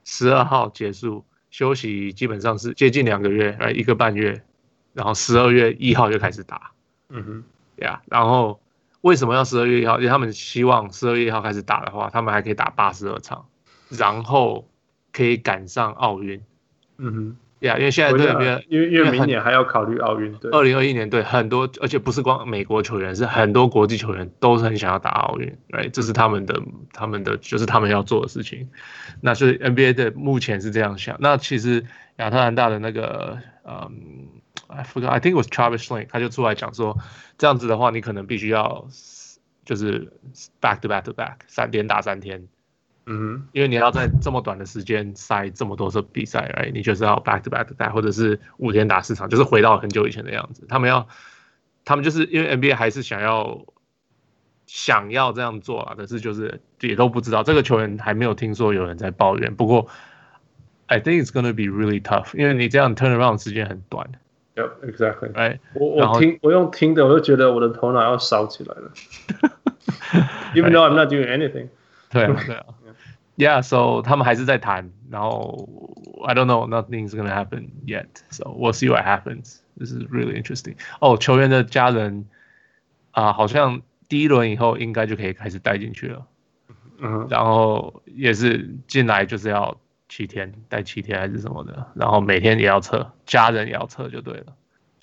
[0.03, 1.25] 十二号结束。
[1.55, 4.43] 休息基本上是接近两个月，呃，一个半月，
[4.91, 6.71] 然后十二月一号就开始打，
[7.07, 7.43] 嗯哼，
[7.77, 8.59] 呀，然后
[8.99, 9.95] 为什么要十二月一号？
[9.99, 13.45] 因为他们希望十二月一号开始打的话，他们还可以打八十二场，
[13.87, 14.67] 然后
[15.13, 16.43] 可以赶上奥运，
[16.97, 17.37] 嗯哼。
[17.65, 26.61] Yeah, 因为现在对面，因为因为明年还要考虑奥运，对，二零二一年对很多，而且不是光美国球员，是很多国际球员都是很想要打奥运，对，这是他们的
[26.93, 28.69] 他们的就是他们要做的事情。
[29.19, 31.17] 那所以 NBA 的目前是这样想。
[31.19, 31.83] 那其实
[32.17, 34.27] 亚特兰大的那个，嗯
[34.67, 36.99] ，I forgot, I think it was Travis Schlenk，他就出来讲说，
[37.39, 38.87] 这样子的话，你可能必须要
[39.65, 40.13] 就是
[40.61, 42.47] back to back to back 三连打三天。
[43.07, 50.65] 嗯，因为你要在这么短的时间塞这么多次比赛，哎，你就是要 back to back to back，或者是五天打四场，就是回到很久以前的样子。
[50.67, 51.07] 他们要，
[51.83, 53.63] 他们就是因为 NBA 还是想要
[54.65, 59.53] 想要这样做啊，但是就是也都不知道这个球员还没有听说有人在抱怨。
[59.55, 59.87] 不过
[60.87, 64.09] ，I think it's gonna be really tough，因为你这样 turn around 时间很短。
[64.55, 65.31] Yep, exactly。
[65.35, 68.91] 哎，我我听我用听的，我就觉得我的头脑要烧起来了。
[70.55, 71.67] Even though I'm not doing anything。
[72.09, 72.65] 对啊，对啊。
[73.36, 75.66] Yeah，so 他们还是在谈，然后
[76.26, 80.76] I don't know nothing's gonna happen yet，so we'll see what happens。This is really interesting。
[81.00, 82.26] 哦，球员的家人
[83.12, 86.26] 啊，好像第一轮以后应该就可以开始带进去了。
[86.98, 89.80] 嗯，然后也是进来就是要
[90.10, 94.54] 七天，待七天还是什么的，然后每天也要测，家人也要测就对了。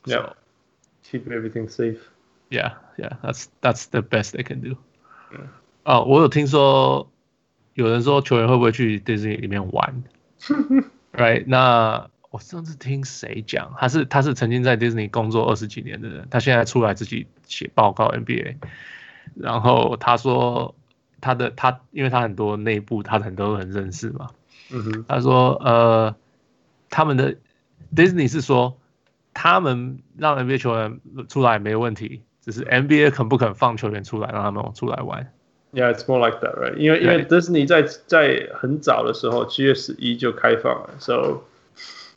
[0.03, 4.77] Yeah，keep everything safe。Yeah，yeah，that's that's the best they can do。
[5.85, 7.09] 哦，我有听说。
[7.74, 10.02] 有人说球员会不会去 Disney 里面玩？
[11.12, 11.44] Right？
[11.46, 13.74] 那我上次听谁讲？
[13.78, 18.56] 他是他是曾经在 Disney 工作二十几年的人，他现在出来自己写报告 NBA。
[19.34, 20.74] 然后他说
[21.20, 24.28] 他的他，因为他很多内部他很多人认识嘛。
[24.70, 25.04] 嗯哼。
[25.06, 26.14] 他说呃，
[26.90, 27.36] 他们的
[27.94, 28.78] Disney 是说
[29.34, 35.32] 他们让 NBA 球员出来没问题，只是 NBA 肯不肯放球员出来，让他们出来玩。
[35.72, 36.74] Yeah, it's more like that, right?
[36.76, 41.44] 因为因为 Disney 在在很早的时候，七月十一就开放了，so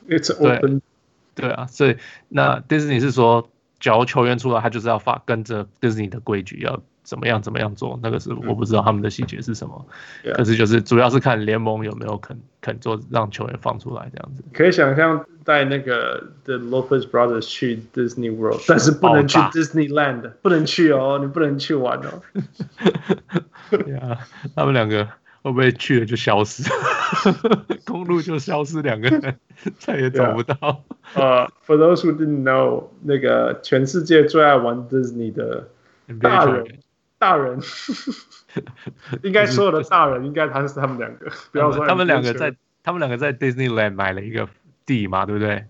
[0.08, 0.82] it's open
[1.34, 1.48] 对。
[1.48, 1.96] 对啊，所以
[2.28, 3.48] 那 Disney 是说，
[3.80, 6.82] 假如球员出来，他就是要发跟着 Disney 的规矩要。
[7.06, 7.40] 怎么样？
[7.40, 7.98] 怎么样做？
[8.02, 9.86] 那个是我不知道他们的细节是什么，
[10.24, 14.42] 嗯、可是就是主要是看联盟有没有肯肯做让球员放出来这样子。
[14.52, 22.20] 可以想象带那个 The Lopez Brothers 去 Disney World，但是不能去 Disneyland，不能去哦，你不能去玩哦。
[23.70, 24.18] 对啊，
[24.56, 25.04] 他们两个
[25.42, 26.64] 会不会去了就消失？
[27.86, 29.36] 公路就消失，两个人
[29.78, 30.82] 再也找不到。
[31.14, 35.68] 呃、uh,，For those who didn't know，那个全世界最爱玩 Disney 的
[36.20, 36.66] 大人。
[37.18, 37.58] 大人，
[39.22, 44.48] 应该所有的大人应该他是他们两个，不要说他们两个在他们两个在 Disneyland 买了一个
[44.84, 45.64] 地嘛，对不对？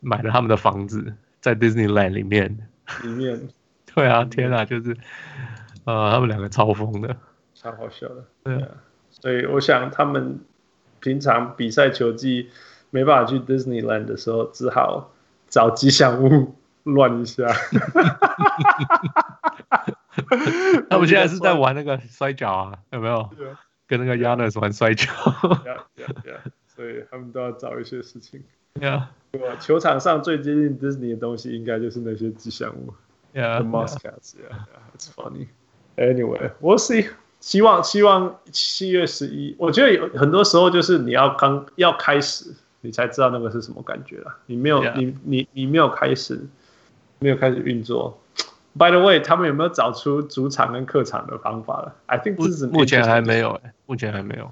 [0.00, 2.58] 买了他们的房子在 Disneyland 里面，
[3.04, 3.48] 里面，
[3.94, 4.96] 对啊，天啊，就是，
[5.84, 7.16] 呃，他们两个超疯的，
[7.54, 8.68] 超好笑的，对啊，
[9.10, 10.40] 所以我想他们
[10.98, 12.50] 平常比赛球技
[12.90, 15.12] 没办法去 Disneyland 的时候，只好
[15.48, 17.46] 找吉祥物乱一下。
[20.90, 23.28] 他们现在是在玩那个摔跤啊，有没有？
[23.86, 25.10] 跟那个 Giannis 玩摔跤。
[26.66, 28.42] 所以他们都要找一些事情。
[28.80, 29.56] Yeah，对吧？
[29.60, 32.94] 球场上最接近 Disney 的东西，应该就是那些吉祥物。
[33.34, 34.34] Yeah，the mascots。
[34.36, 35.48] Yeah，it's funny。
[35.96, 37.10] Anyway，we'll see。
[37.40, 44.34] 希望希望七月十一，我觉得有很多时候就是你要刚要开始，你才知道那个是什么感觉了。
[44.46, 46.40] 你没有，你你你没有开始，
[47.18, 48.18] 没有开始运作。
[48.74, 54.44] By the way，他们有没有找出主场跟客场的方法了？I think 这是目前还没有哎，目前还没有。
[54.44, 54.50] 我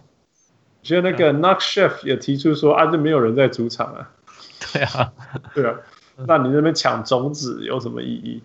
[0.82, 4.10] 觉得那个 Knock Chef 也提出说啊，就没有人在主场啊。
[4.72, 5.12] 对啊，
[5.54, 5.74] 对啊，
[6.26, 8.42] 那你那边抢种子有什么意义？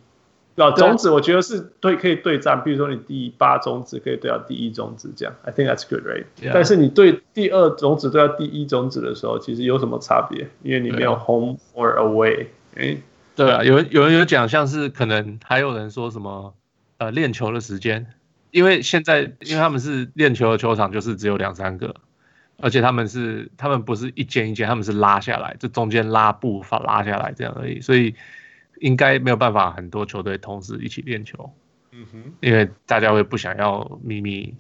[0.55, 6.23] 啊种子我觉得是对可以对战，比如说你第八种子可以对到第一种子这样，I think that's good, right？
[6.53, 10.47] 但是你对第二种子对到第一种子的时候，其实有什么差别？
[10.63, 12.97] 因为你没有 home or away，哎。
[13.35, 16.55] 对啊，有人有人有讲，像是可能还有人说什么，
[16.97, 18.07] 呃，练球的时间，
[18.51, 21.95] 因为现在因为他们是练球的球场，就是只有两三个，
[22.57, 28.15] 而且他们是他们不是一间一间，他们是拉下来，就中间拉步伐拉下来这样而已，所以
[28.79, 31.51] 应该没有办法很多球队同时一起练球，
[31.91, 34.55] 嗯哼，因为大家会不想要秘密。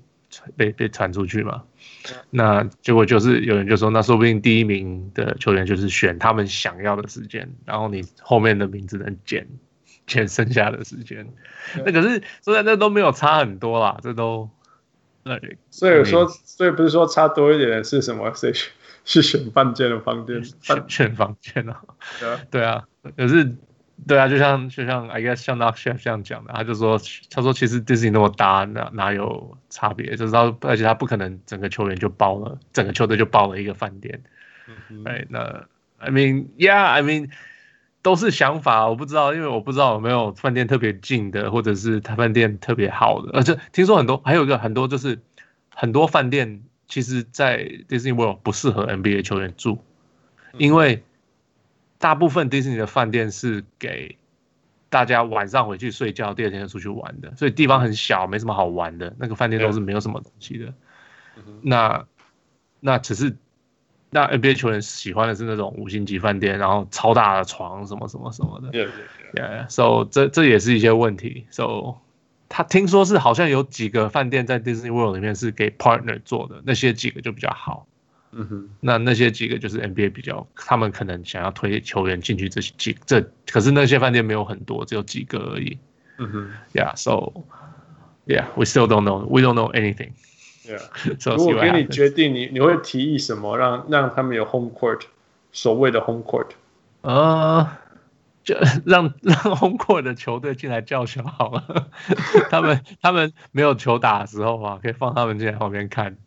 [0.55, 1.63] 被被传出去嘛？
[2.29, 9.47] 那结果就是有人就说，那说不定第一名的球员就是选他们想要的时间，然后你后面的名字能减
[10.05, 11.27] 减剩下的时间。
[11.85, 14.49] 那可是虽然那都没有差很多啦，这都
[15.23, 18.33] 那所以说，所以不是说差多一点的是什么？
[18.33, 18.51] 谁
[19.03, 20.43] 是选半间的房间？
[20.61, 21.81] 选选房间啊，
[22.49, 22.85] 对啊，
[23.17, 23.55] 可是。
[24.07, 26.99] 对啊，就像就像 I guess 像 Knox Chef 这样讲的，他就说
[27.31, 30.15] 他说其实 Disney 那么大，哪哪有差别？
[30.15, 34.21] 就是他而且他不可能整个球员就包了，整个球队就包了一个饭店。
[35.05, 35.65] 哎，那
[35.97, 37.31] I mean yeah I mean
[38.01, 43.31] 都是想法，我不知道，因为我不知道有没有饭店特别近的，或者是他饭店特别好的。
[43.33, 45.19] 而且听说很多，还有一个很多就是
[45.69, 49.81] 很多饭店其实，在 Disney World 不适合 NBA 球员住，
[50.57, 51.01] 因为。
[51.97, 54.17] 大部分迪士尼的饭店是给
[54.89, 59.13] 大家晚上回去睡觉，第二天就出去玩的，所以地方很小，没什么好玩的。
[59.17, 60.73] 那个饭店都是没有什么东西的。
[61.61, 62.05] 那
[62.79, 63.35] 那只是
[64.09, 68.69] 那 NBA 球员喜欢的是那种五星级饭店，然后超大的床，什么什么什么的。
[68.69, 68.93] 对对
[69.33, 69.65] 对。
[69.67, 71.47] So 这这也是一些问题。
[71.49, 71.95] So
[72.47, 77.87] 他听说是好像有几个饭店在 Disney World 里面是给 partner 做的，那些几个就比较好。
[78.37, 85.77] 嗯哼，那那些几个就是 NBA 比较，他们可能想要推球员进去这些几这，可是那些饭店没有很多，只有几个而已。
[86.17, 87.31] 嗯哼，Yeah，so
[88.25, 90.11] yeah，we still don't know，we don't know anything。
[90.67, 95.01] Yeah，so 如果给你决定你，你你会提议什么让让他们有 home court，
[95.53, 96.47] 所谓的 home court？
[97.01, 97.69] 呃，
[98.43, 98.55] 就
[98.85, 101.89] 让让 home court 的球队进来叫嚣好了。
[102.51, 106.17] 他们他们没有球打的时候啊，可以放他们进来旁边看，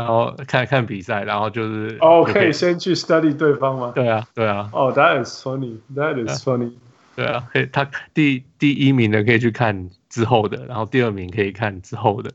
[0.00, 3.92] 然后看看比赛，然后就是哦，可以先去 study 对方吗？
[3.94, 4.70] 对啊，对啊。
[4.72, 5.78] 哦、oh,，That is funny.
[5.94, 6.72] That is funny.
[7.14, 7.66] 对啊，可以。
[7.66, 12.30] 他第第一名的可以去看之后的，然后第二名可以看之后的。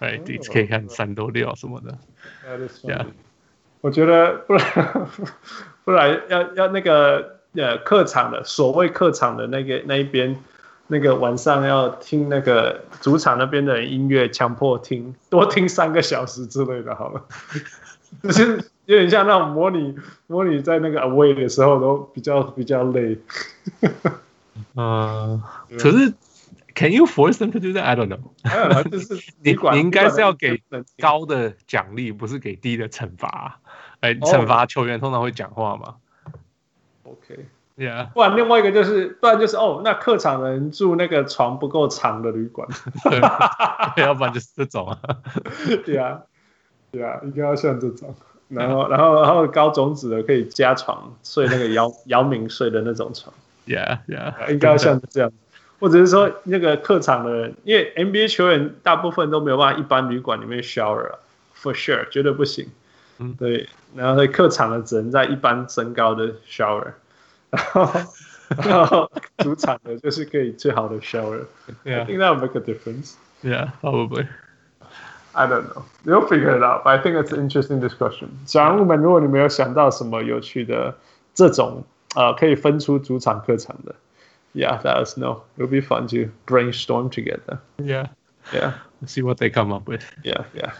[0.00, 1.96] 哎，第一次可以看三多六什么的。
[2.82, 3.06] Yeah.
[3.80, 5.08] 我觉得 不然
[5.84, 10.36] 不然要要那个呃客场的所谓客场的那个那一边
[10.88, 17.24] 那个晚上要听那个主场那边的音乐，强迫听多听三个小时之类的，好了，
[18.24, 19.94] 就是有点像那种模拟
[20.26, 23.16] 模拟在那个 away 的时候都比较比较累。
[24.74, 25.40] 嗯，
[25.78, 26.12] 可是。
[26.74, 27.82] Can you force them to do that?
[27.82, 28.84] I don't know.
[28.88, 30.62] 就是 你你应该是要给
[31.00, 33.58] 高的奖励，不是给低的惩罚。
[33.98, 35.96] 哎，惩罚球员通常会讲话嘛
[37.78, 38.06] ？OK，Yeah。
[38.12, 42.68] 不然另外一个就是，不然就是哦，那客场人住那个床不够长的旅馆。
[43.04, 43.20] 对，
[44.04, 44.98] 要不然就是这种啊。
[45.84, 46.20] 对啊，
[46.90, 48.14] 对啊，应该要像这种。
[48.48, 53.32] 然后，然后，然后高种子的可以加床睡那个姚 姚明睡的那种床。
[53.66, 55.30] Yeah，Yeah，应该要像这样。
[55.80, 61.18] 或者是说那个客场的人，因为 NBA 球员大部分都没有办法一般旅馆里面 shower 啊
[61.54, 62.66] ，for sure 绝对不行。
[63.18, 66.94] 嗯，对，然后在客场的只能在一般身高的 shower，
[67.49, 67.89] 然 后
[68.65, 73.13] 然后主场的就是可以最好的 shower。Yeah, I think that would make a difference.
[73.43, 74.27] Yeah, probably.
[75.33, 75.85] I don't know.
[76.05, 76.83] You'll figure it out.
[76.83, 78.29] But I think it's an interesting discussion.
[78.45, 80.95] 小人物们，如果你没有想到什么有趣的
[81.33, 81.83] 这种
[82.15, 83.95] 呃可以分出主场客场的。
[84.53, 85.41] Yeah, let us know.
[85.57, 87.57] It'll be fun to brainstorm together.
[87.77, 88.09] Yeah,
[88.53, 88.73] yeah.
[89.01, 90.03] Let's see what they come up with.
[90.23, 90.73] Yeah, yeah.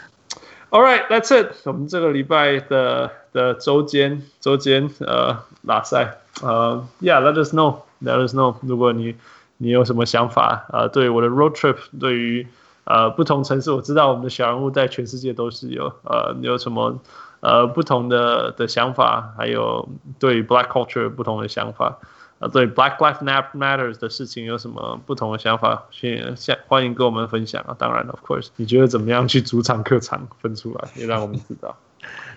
[0.71, 1.55] All right, that's it.
[1.65, 7.79] 我们这个礼拜的的周间周间呃拉赛呃，Yeah, let us know.
[8.03, 8.57] Let us know.
[8.61, 9.17] 如果你
[9.57, 12.47] 你有什么想法呃，对我的 road trip，对于
[12.85, 17.01] 呃不同城市，我知道我们的小人物在全世界都是有呃有什么
[17.41, 19.89] 呃不同的的想法，还有
[20.19, 21.97] 对于 Black culture 不同的想法。
[22.39, 23.23] 啊，对 Black Lives
[23.53, 25.87] Matters 的事情有什么不同的想法？
[25.91, 27.75] 先欢迎跟我们分享啊！
[27.79, 31.77] 当然，of course，你觉得怎么样去主场客场分出来，也让我们知道。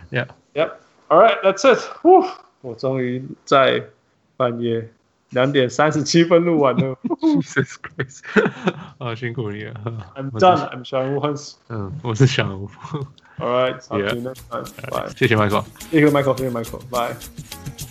[0.09, 0.71] Yeah, yep.
[1.07, 1.79] All right, that's it.
[2.01, 2.25] 呼，
[2.61, 3.83] 我终于在
[4.37, 4.91] 半夜
[5.29, 6.97] 两点三十七分录完了。
[7.19, 8.21] Jesus Christ！
[8.97, 9.73] 啊，辛苦你了。
[10.15, 10.69] I'm done.
[10.69, 11.55] I'm 小人物 Hans。
[11.69, 12.69] 嗯，我是小人物。
[13.37, 14.63] All right, see you next time.
[14.89, 15.09] Bye.
[15.15, 15.63] 谢谢 Michael。
[15.91, 16.37] 谢谢 Michael。
[16.37, 16.81] 谢谢 Michael。
[16.89, 17.90] Bye.